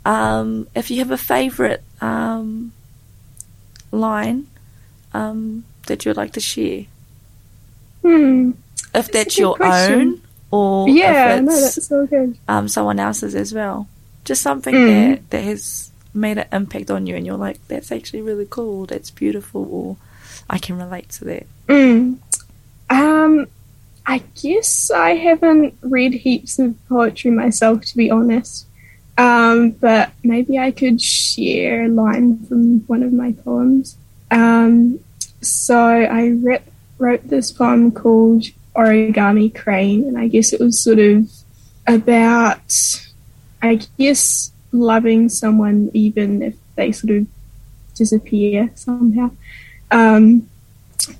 um, 0.04 0.67
if 0.74 0.89
you 0.89 0.98
have 0.98 1.12
a 1.12 1.17
favourite 1.17 1.82
um, 2.02 2.74
line 3.91 4.48
um, 5.13 5.63
that 5.86 6.04
you'd 6.04 6.17
like 6.17 6.34
to 6.34 6.39
share. 6.39 6.86
Hmm. 8.02 8.52
If 8.95 9.12
that's 9.12 9.36
good 9.36 9.38
your 9.38 9.56
question. 9.58 10.02
own 10.02 10.21
or 10.50 10.89
Yeah, 10.89 11.36
if 11.36 11.43
no, 11.43 11.62
that's 11.62 11.86
so 11.88 12.08
good. 12.08 12.36
um, 12.48 12.67
someone 12.67 12.98
else's 13.00 13.36
as 13.36 13.54
well. 13.54 13.88
Just 14.24 14.41
something 14.41 14.74
Mm. 14.74 14.88
that, 15.12 15.30
that 15.30 15.43
has 15.43 15.91
made 16.15 16.39
an 16.39 16.48
impact 16.52 16.89
on 16.89 17.06
you 17.06 17.15
and 17.15 17.28
you're 17.28 17.38
like, 17.38 17.60
that's 17.67 17.91
actually 17.91 18.24
really 18.24 18.48
cool, 18.50 18.88
that's 18.88 19.12
beautiful, 19.12 19.67
or 19.69 19.98
I 20.50 20.58
can 20.58 20.80
relate 20.80 21.10
to 21.10 21.26
that. 21.26 21.45
Mm. 21.67 22.17
Um, 22.89 23.45
I 24.05 24.19
guess 24.41 24.91
I 24.91 25.11
haven't 25.15 25.73
read 25.81 26.13
heaps 26.13 26.59
of 26.59 26.75
poetry 26.87 27.31
myself, 27.31 27.81
to 27.85 27.97
be 27.97 28.11
honest. 28.11 28.67
Um, 29.17 29.71
but 29.71 30.11
maybe 30.23 30.59
I 30.59 30.71
could 30.71 31.01
share 31.01 31.85
a 31.85 31.87
line 31.87 32.45
from 32.45 32.81
one 32.81 33.01
of 33.01 33.13
my 33.13 33.31
poems. 33.31 33.97
Um, 34.29 34.99
so 35.41 35.77
I 35.77 36.31
wrote, 36.31 36.61
wrote 36.97 37.27
this 37.27 37.51
poem 37.51 37.91
called 37.91 38.43
Origami 38.75 39.53
Crane, 39.55 40.03
and 40.03 40.17
I 40.17 40.27
guess 40.27 40.53
it 40.53 40.59
was 40.59 40.79
sort 40.79 40.99
of 40.99 41.29
about, 41.87 43.01
I 43.61 43.79
guess, 43.97 44.51
loving 44.71 45.29
someone 45.29 45.89
even 45.93 46.41
if 46.41 46.55
they 46.75 46.91
sort 46.91 47.11
of 47.15 47.27
disappear 47.95 48.69
somehow. 48.75 49.31
Um, 49.91 50.49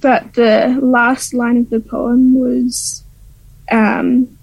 but 0.02 0.34
the 0.34 0.78
last 0.82 1.34
line 1.34 1.58
of 1.58 1.70
the 1.70 1.80
poem 1.80 2.34
was 2.40 3.04
um, 3.72 4.38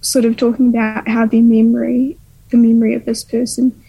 sort 0.00 0.24
of 0.24 0.36
talking 0.36 0.68
about 0.68 1.08
how 1.08 1.26
the 1.26 1.40
memory, 1.40 2.16
the 2.50 2.56
memory 2.56 2.94
of 2.94 3.04
this 3.04 3.24
person, 3.24 3.80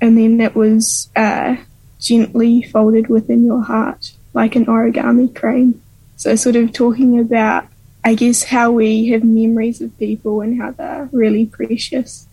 and 0.00 0.16
then 0.18 0.40
it 0.40 0.54
was 0.54 1.08
uh, 1.16 1.56
gently 2.00 2.62
folded 2.62 3.08
within 3.08 3.44
your 3.44 3.62
heart 3.62 4.12
like 4.32 4.56
an 4.56 4.66
origami 4.66 5.34
crane. 5.34 5.80
So, 6.16 6.34
sort 6.36 6.56
of 6.56 6.72
talking 6.72 7.18
about, 7.18 7.66
I 8.04 8.14
guess, 8.14 8.44
how 8.44 8.70
we 8.72 9.08
have 9.08 9.24
memories 9.24 9.80
of 9.80 9.96
people 9.98 10.40
and 10.40 10.60
how 10.60 10.70
they're 10.72 11.08
really 11.12 11.46
precious. 11.46 12.26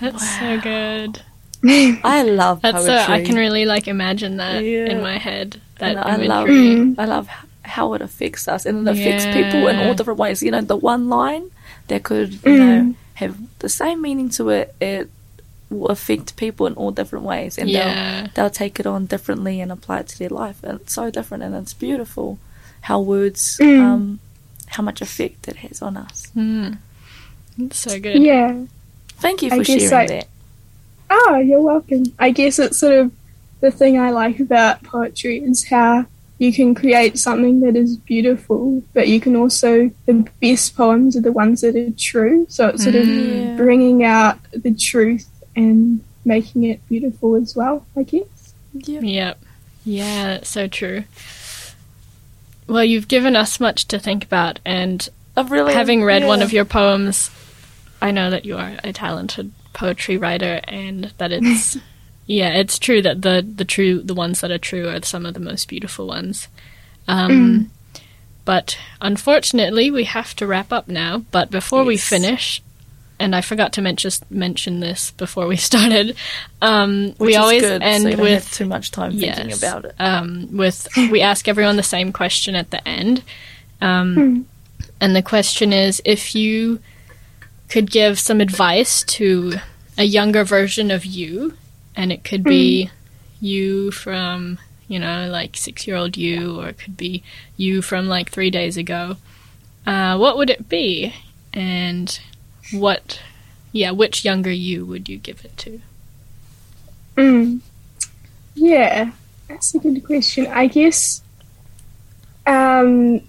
That's 0.00 0.38
so 0.38 0.60
good. 0.60 1.22
I 2.04 2.22
love 2.22 2.60
That's 2.60 2.76
poetry. 2.84 3.06
so 3.06 3.12
I 3.12 3.24
can 3.24 3.36
really 3.36 3.64
like 3.64 3.88
imagine 3.88 4.36
that 4.36 4.62
Yeah. 4.62 4.86
in 4.86 5.00
my 5.02 5.16
head. 5.18 5.60
That 5.78 5.96
And 5.96 5.98
I 5.98 6.16
love. 6.16 6.48
Mm. 6.48 6.94
I 6.98 7.04
love 7.04 7.28
how 7.62 7.94
it 7.94 8.02
affects 8.02 8.46
us, 8.48 8.64
and 8.66 8.86
it 8.88 8.92
affects 8.92 9.26
people 9.26 9.66
in 9.68 9.76
all 9.76 9.94
different 9.94 10.18
ways. 10.20 10.42
You 10.42 10.50
know, 10.52 10.60
the 10.60 10.76
one 10.76 11.08
line 11.08 11.50
that 11.88 12.02
could, 12.04 12.34
you 12.44 12.58
know, 12.58 12.80
Mm. 12.82 12.94
have 13.14 13.36
the 13.58 13.68
same 13.68 14.00
meaning 14.02 14.28
to 14.30 14.48
it, 14.50 14.74
it 14.80 15.10
will 15.68 15.88
affect 15.88 16.36
people 16.36 16.66
in 16.66 16.74
all 16.74 16.92
different 16.92 17.24
ways, 17.24 17.58
and 17.58 17.68
Yeah. 17.68 18.22
they'll 18.22 18.30
they'll 18.34 18.50
take 18.50 18.78
it 18.80 18.86
on 18.86 19.06
differently 19.06 19.60
and 19.60 19.72
apply 19.72 20.00
it 20.00 20.08
to 20.08 20.18
their 20.18 20.28
life, 20.30 20.62
and 20.62 20.80
it's 20.80 20.92
so 20.92 21.10
different, 21.10 21.42
and 21.42 21.54
it's 21.56 21.74
beautiful 21.74 22.38
how 22.82 23.00
words, 23.00 23.58
Mm. 23.60 23.80
um, 23.82 24.18
how 24.68 24.82
much 24.82 25.00
effect 25.02 25.48
it 25.48 25.56
has 25.56 25.82
on 25.82 25.96
us. 25.96 26.28
Mm. 26.36 26.78
That's 27.58 27.78
so 27.80 27.98
good. 27.98 28.22
Yeah. 28.22 28.54
Thank 29.18 29.42
you 29.42 29.50
for 29.50 29.64
guess 29.64 29.80
sharing 29.80 29.92
I- 29.94 30.06
that. 30.06 30.28
Oh, 31.10 31.36
you're 31.38 31.60
welcome. 31.62 32.04
I 32.18 32.30
guess 32.30 32.58
it's 32.58 32.78
sort 32.78 32.94
of 32.94 33.12
the 33.66 33.76
thing 33.76 33.98
I 33.98 34.10
like 34.10 34.38
about 34.38 34.82
poetry 34.84 35.38
is 35.38 35.64
how 35.68 36.06
you 36.38 36.52
can 36.52 36.72
create 36.74 37.18
something 37.18 37.60
that 37.62 37.74
is 37.74 37.96
beautiful, 37.96 38.82
but 38.94 39.08
you 39.08 39.18
can 39.20 39.34
also, 39.34 39.90
the 40.04 40.28
best 40.40 40.76
poems 40.76 41.16
are 41.16 41.20
the 41.22 41.32
ones 41.32 41.62
that 41.62 41.74
are 41.74 41.90
true. 41.98 42.46
So 42.48 42.68
it's 42.68 42.84
sort 42.84 42.94
Mm. 42.94 43.50
of 43.52 43.56
bringing 43.56 44.04
out 44.04 44.38
the 44.52 44.70
truth 44.72 45.28
and 45.56 46.00
making 46.24 46.62
it 46.64 46.86
beautiful 46.88 47.34
as 47.34 47.56
well, 47.56 47.84
I 47.96 48.02
guess. 48.04 48.54
Yeah. 48.74 49.00
Yep. 49.00 49.38
Yeah, 49.84 50.24
that's 50.28 50.50
so 50.50 50.68
true. 50.68 51.04
Well, 52.68 52.84
you've 52.84 53.08
given 53.08 53.34
us 53.34 53.58
much 53.58 53.86
to 53.88 53.98
think 53.98 54.24
about, 54.24 54.58
and 54.64 55.08
really 55.48 55.72
having 55.74 56.04
read 56.04 56.24
one 56.26 56.42
of 56.42 56.52
your 56.52 56.64
poems, 56.64 57.30
I 58.02 58.10
know 58.10 58.30
that 58.30 58.44
you 58.44 58.56
are 58.58 58.76
a 58.84 58.92
talented 58.92 59.50
poetry 59.72 60.16
writer, 60.18 60.60
and 60.68 61.12
that 61.18 61.32
it's 61.32 61.78
yeah, 62.26 62.50
it's 62.54 62.78
true 62.78 63.02
that 63.02 63.22
the 63.22 63.46
the 63.46 63.64
true 63.64 64.02
the 64.02 64.14
ones 64.14 64.40
that 64.40 64.50
are 64.50 64.58
true 64.58 64.88
are 64.88 65.02
some 65.02 65.26
of 65.26 65.34
the 65.34 65.40
most 65.40 65.68
beautiful 65.68 66.06
ones. 66.06 66.48
Um, 67.08 67.70
But 68.46 68.78
unfortunately, 69.00 69.90
we 69.90 70.04
have 70.04 70.34
to 70.36 70.46
wrap 70.46 70.72
up 70.72 70.86
now. 70.86 71.24
But 71.32 71.50
before 71.50 71.82
we 71.84 71.96
finish, 71.96 72.62
and 73.18 73.34
I 73.34 73.40
forgot 73.40 73.72
to 73.72 73.82
mention 73.82 74.12
mention 74.30 74.78
this 74.80 75.10
before 75.10 75.48
we 75.48 75.56
started, 75.70 76.16
um, 76.62 77.14
we 77.18 77.34
always 77.34 77.62
good, 77.62 77.82
so 77.82 77.86
end 77.86 78.04
don't 78.04 78.20
with 78.20 78.50
too 78.52 78.66
much 78.66 78.92
time 78.92 79.18
thinking 79.18 79.52
about 79.52 79.84
it. 79.84 79.94
um, 79.98 80.56
with 80.56 80.86
we 81.10 81.20
ask 81.22 81.48
everyone 81.48 81.76
the 81.76 81.82
same 81.82 82.12
question 82.12 82.54
at 82.54 82.70
the 82.70 82.86
end, 82.88 83.24
um, 83.80 84.46
and 85.00 85.16
the 85.16 85.22
question 85.22 85.72
is 85.72 86.00
if 86.04 86.34
you 86.36 86.78
could 87.68 87.90
give 87.90 88.16
some 88.20 88.40
advice 88.40 89.02
to 89.02 89.54
a 89.98 90.04
younger 90.04 90.44
version 90.44 90.92
of 90.92 91.04
you, 91.04 91.54
and 91.96 92.12
it 92.12 92.22
could 92.22 92.44
be 92.44 92.90
you 93.40 93.90
from 93.90 94.58
you 94.86 94.98
know 94.98 95.28
like 95.30 95.56
six 95.56 95.86
year 95.86 95.96
old 95.96 96.16
you, 96.16 96.60
or 96.60 96.68
it 96.68 96.78
could 96.78 96.96
be 96.96 97.22
you 97.56 97.82
from 97.82 98.06
like 98.06 98.30
three 98.30 98.50
days 98.50 98.76
ago. 98.76 99.16
Uh, 99.86 100.16
what 100.18 100.36
would 100.36 100.50
it 100.50 100.68
be, 100.68 101.14
and 101.52 102.20
what? 102.72 103.20
Yeah, 103.72 103.90
which 103.90 104.24
younger 104.24 104.50
you 104.50 104.86
would 104.86 105.08
you 105.08 105.18
give 105.18 105.44
it 105.44 105.56
to? 105.58 105.80
Mm. 107.16 107.60
Yeah, 108.54 109.12
that's 109.48 109.74
a 109.74 109.78
good 109.78 110.04
question. 110.04 110.46
I 110.46 110.66
guess 110.66 111.22
um, 112.46 113.20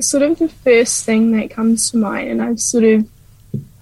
sort 0.00 0.22
of 0.22 0.38
the 0.38 0.48
first 0.48 1.04
thing 1.04 1.32
that 1.32 1.50
comes 1.50 1.90
to 1.90 1.96
mind, 1.96 2.28
and 2.28 2.42
I've 2.42 2.60
sort 2.60 2.84
of 2.84 3.08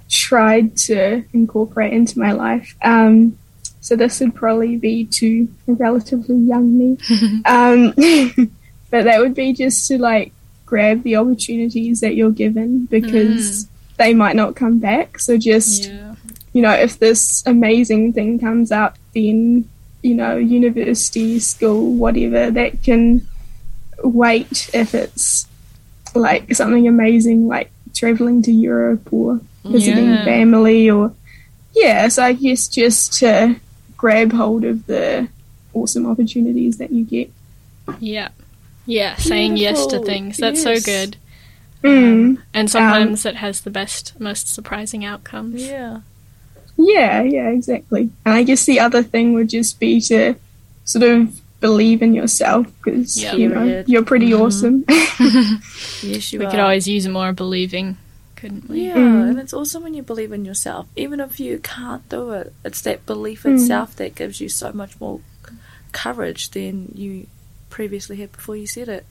tried 0.09 0.77
to 0.77 1.25
incorporate 1.33 1.93
into 1.93 2.19
my 2.19 2.33
life. 2.33 2.77
Um, 2.83 3.39
so 3.83 3.95
this 3.97 4.21
would 4.21 4.35
probably 4.35 4.77
be 4.79 5.05
to 5.05 5.47
a 5.69 5.73
relatively 5.75 6.37
young 6.37 6.79
me, 6.79 6.97
um, 7.45 7.93
but 8.91 9.05
that 9.05 9.21
would 9.21 9.35
be 9.35 9.53
just 9.53 9.87
to 9.89 9.99
like 9.99 10.33
grab 10.65 11.03
the 11.03 11.17
opportunities 11.17 12.01
that 12.01 12.15
you're 12.15 12.31
given 12.31 12.87
because 12.87 13.67
they 13.99 14.15
might 14.15 14.35
not 14.37 14.57
come 14.57 14.79
back. 14.79 15.19
So 15.19 15.37
just 15.37 15.91
Yeah. 15.91 16.15
you 16.55 16.63
know, 16.63 16.73
if 16.73 16.99
this 16.99 17.43
amazing 17.47 18.13
thing 18.15 18.39
comes 18.39 18.71
up, 18.73 18.97
then, 19.15 19.69
you 20.03 20.15
know, 20.15 20.37
university, 20.37 21.39
school, 21.39 21.93
whatever, 21.95 22.51
that 22.51 22.83
can 22.83 23.27
wait 24.05 24.71
if 24.75 24.95
it's 24.95 25.47
like 26.15 26.55
something 26.55 26.87
amazing 26.89 27.49
like 27.49 27.71
traveling 27.95 28.43
to 28.43 28.53
Europe 28.53 29.13
or 29.13 29.41
visiting 29.65 30.17
Yeah. 30.17 30.25
family 30.25 30.91
or, 30.91 31.13
yeah, 31.75 32.09
so 32.09 32.23
I 32.25 32.33
guess 32.35 32.69
just 32.69 33.13
to 33.21 33.57
grab 34.03 34.33
hold 34.33 34.65
of 34.65 34.85
the 34.87 35.29
awesome 35.75 36.11
opportunities 36.11 36.77
that 36.79 36.91
you 36.91 37.05
get. 37.05 37.31
Yeah. 38.01 38.31
Yeah, 38.85 39.15
saying 39.15 39.57
yes 39.59 39.87
to 39.87 40.01
things. 40.01 40.39
That's 40.39 40.65
Yes. 40.65 40.83
so 40.83 40.85
good. 40.93 41.17
Mm. 41.85 41.89
Um, 42.37 42.43
and 42.53 42.65
um, 42.65 42.69
sometimes 42.69 43.25
it 43.25 43.37
has 43.37 43.61
the 43.61 43.71
best, 43.71 44.19
most 44.19 44.53
surprising 44.53 45.05
outcomes. 45.05 45.63
Yeah. 45.65 46.01
Yeah, 46.77 47.23
yeah, 47.23 47.51
exactly. 47.51 48.11
And 48.27 48.35
I 48.35 48.43
guess 48.43 48.65
the 48.67 48.81
other 48.81 49.05
thing 49.05 49.35
would 49.35 49.49
just 49.51 49.79
be 49.79 50.01
to 50.03 50.35
sort 50.85 51.05
of 51.05 51.41
believe 51.61 52.03
in 52.03 52.13
yourself 52.13 52.67
because 52.83 53.23
Yeah. 53.23 53.35
you 53.35 53.49
know 53.51 53.63
Period. 53.63 53.89
you're 53.89 54.03
pretty 54.05 54.31
mm-hmm. 54.31 54.43
awesome. 54.43 54.85
Yes, 56.03 56.33
you 56.33 56.41
We 56.41 56.47
are. 56.47 56.51
could 56.51 56.59
always 56.59 56.89
use 56.89 57.07
more 57.07 57.33
believing, 57.33 57.99
couldn't 58.43 58.69
we? 58.69 58.89
Yeah, 58.89 58.97
Mm. 58.97 59.29
and 59.31 59.39
it's 59.39 59.55
also 59.55 59.79
when 59.81 59.95
you 59.95 60.03
believe 60.03 60.33
in 60.33 60.45
yourself, 60.45 60.87
even 60.97 61.21
if 61.21 61.39
you 61.41 61.59
can't 61.63 62.07
do 62.09 62.31
it. 62.33 62.53
It's 62.65 62.81
that 62.83 63.07
belief 63.07 63.45
Mm. 63.45 63.55
itself 63.55 63.95
that 63.97 64.17
gives 64.17 64.41
you 64.41 64.49
so 64.51 64.73
much 64.73 65.01
more 65.01 65.21
courage 65.93 66.51
than 66.51 66.93
you 66.95 67.27
previously 67.71 68.17
had 68.17 68.33
before 68.33 68.57
you 68.57 68.67
said 68.67 68.89
it. 68.89 69.07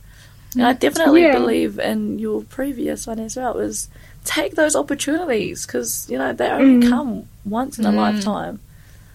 And 0.53 0.63
I 0.65 0.73
definitely 0.73 1.21
Yeah. 1.21 1.37
believe 1.39 1.79
in 1.79 2.19
your 2.19 2.43
previous 2.43 3.07
one 3.07 3.19
as 3.19 3.37
well. 3.37 3.53
Was 3.53 3.87
take 4.25 4.55
those 4.55 4.75
opportunities 4.75 5.65
because 5.65 6.05
you 6.09 6.17
know 6.17 6.33
they 6.33 6.49
only 6.49 6.85
Mm. 6.85 6.89
come 6.89 7.23
once 7.45 7.79
in 7.79 7.85
a 7.85 7.91
Mm. 7.91 7.95
lifetime. 7.95 8.59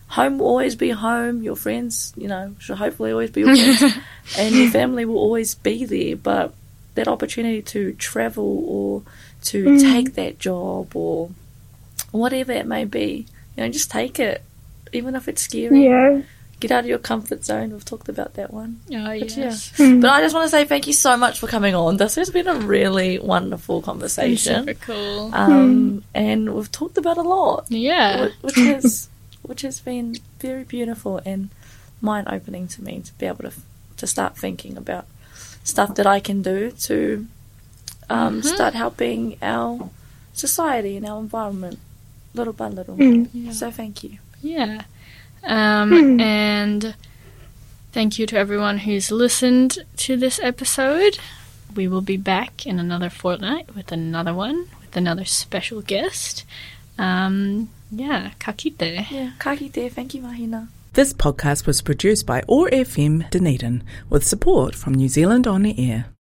home 0.08 0.38
will 0.38 0.46
always 0.46 0.76
be 0.76 0.90
home. 0.90 1.42
Your 1.42 1.56
friends, 1.56 2.12
you 2.16 2.28
know, 2.28 2.54
should 2.60 2.76
hopefully 2.78 3.10
always 3.10 3.32
be 3.32 3.40
your 3.40 3.56
friends, 3.56 3.82
and 4.38 4.54
your 4.54 4.70
family 4.70 5.04
will 5.04 5.18
always 5.18 5.56
be 5.56 5.84
there. 5.84 6.14
But 6.14 6.54
that 6.94 7.08
opportunity 7.08 7.60
to 7.62 7.92
travel 7.94 8.64
or 8.68 9.02
to 9.46 9.64
mm. 9.64 9.80
take 9.80 10.14
that 10.14 10.38
job 10.38 10.94
or 10.94 11.30
whatever 12.10 12.52
it 12.52 12.66
may 12.66 12.84
be, 12.84 13.26
you 13.56 13.62
know, 13.62 13.68
just 13.68 13.90
take 13.90 14.18
it, 14.18 14.42
even 14.92 15.14
if 15.14 15.28
it's 15.28 15.42
scary. 15.42 15.84
Yeah. 15.84 16.22
Get 16.58 16.70
out 16.70 16.80
of 16.80 16.86
your 16.86 16.98
comfort 16.98 17.44
zone. 17.44 17.72
We've 17.72 17.84
talked 17.84 18.08
about 18.08 18.34
that 18.34 18.50
one. 18.50 18.80
Oh, 18.90 19.18
But 19.18 19.36
yes. 19.36 19.72
yeah. 19.78 19.86
Mm. 19.86 20.00
But 20.00 20.10
I 20.10 20.22
just 20.22 20.34
want 20.34 20.46
to 20.46 20.50
say 20.50 20.64
thank 20.64 20.86
you 20.86 20.94
so 20.94 21.14
much 21.16 21.38
for 21.38 21.46
coming 21.46 21.74
on. 21.74 21.98
This 21.98 22.14
has 22.14 22.30
been 22.30 22.48
a 22.48 22.54
really 22.54 23.18
wonderful 23.18 23.82
conversation. 23.82 24.66
super 24.66 24.80
cool. 24.80 25.34
Um, 25.34 25.50
mm. 25.52 26.02
and 26.14 26.54
we've 26.54 26.72
talked 26.72 26.96
about 26.96 27.18
a 27.18 27.22
lot, 27.22 27.66
yeah. 27.68 28.28
which 28.40 28.56
has 28.56 29.10
which 29.42 29.62
has 29.62 29.80
been 29.80 30.16
very 30.40 30.64
beautiful 30.64 31.20
and 31.26 31.50
mind 32.00 32.26
opening 32.30 32.68
to 32.68 32.82
me 32.82 33.00
to 33.00 33.12
be 33.14 33.26
able 33.26 33.44
to 33.50 33.52
to 33.98 34.06
start 34.06 34.36
thinking 34.36 34.76
about 34.76 35.06
stuff 35.62 35.94
that 35.96 36.06
I 36.06 36.20
can 36.20 36.42
do 36.42 36.70
to 36.70 37.26
um, 38.08 38.42
start 38.42 38.74
helping 38.74 39.36
our 39.42 39.90
society 40.32 40.96
and 40.96 41.06
our 41.06 41.18
environment 41.18 41.78
little 42.34 42.52
by 42.52 42.68
little. 42.68 43.00
Yeah. 43.00 43.52
So 43.52 43.70
thank 43.70 44.04
you. 44.04 44.18
Yeah. 44.42 44.82
Um, 45.42 46.20
and 46.20 46.94
thank 47.92 48.18
you 48.18 48.26
to 48.26 48.36
everyone 48.36 48.78
who's 48.78 49.10
listened 49.10 49.78
to 49.98 50.16
this 50.16 50.38
episode. 50.42 51.18
We 51.74 51.88
will 51.88 52.00
be 52.00 52.16
back 52.16 52.66
in 52.66 52.78
another 52.78 53.10
fortnight 53.10 53.74
with 53.74 53.92
another 53.92 54.34
one, 54.34 54.68
with 54.80 54.96
another 54.96 55.24
special 55.24 55.82
guest. 55.82 56.44
Um, 56.98 57.70
yeah, 57.90 58.30
ka 58.38 58.52
kite. 58.52 59.10
Yeah, 59.10 59.32
ka 59.38 59.56
kite. 59.56 59.92
Thank 59.92 60.14
you, 60.14 60.22
Mahina. 60.22 60.68
This 60.94 61.12
podcast 61.12 61.66
was 61.66 61.82
produced 61.82 62.24
by 62.24 62.42
OAR 62.48 62.70
FM 62.70 63.28
Dunedin 63.30 63.82
with 64.08 64.26
support 64.26 64.74
from 64.74 64.94
New 64.94 65.08
Zealand 65.08 65.46
On 65.46 65.62
the 65.62 65.74
Air. 65.78 66.06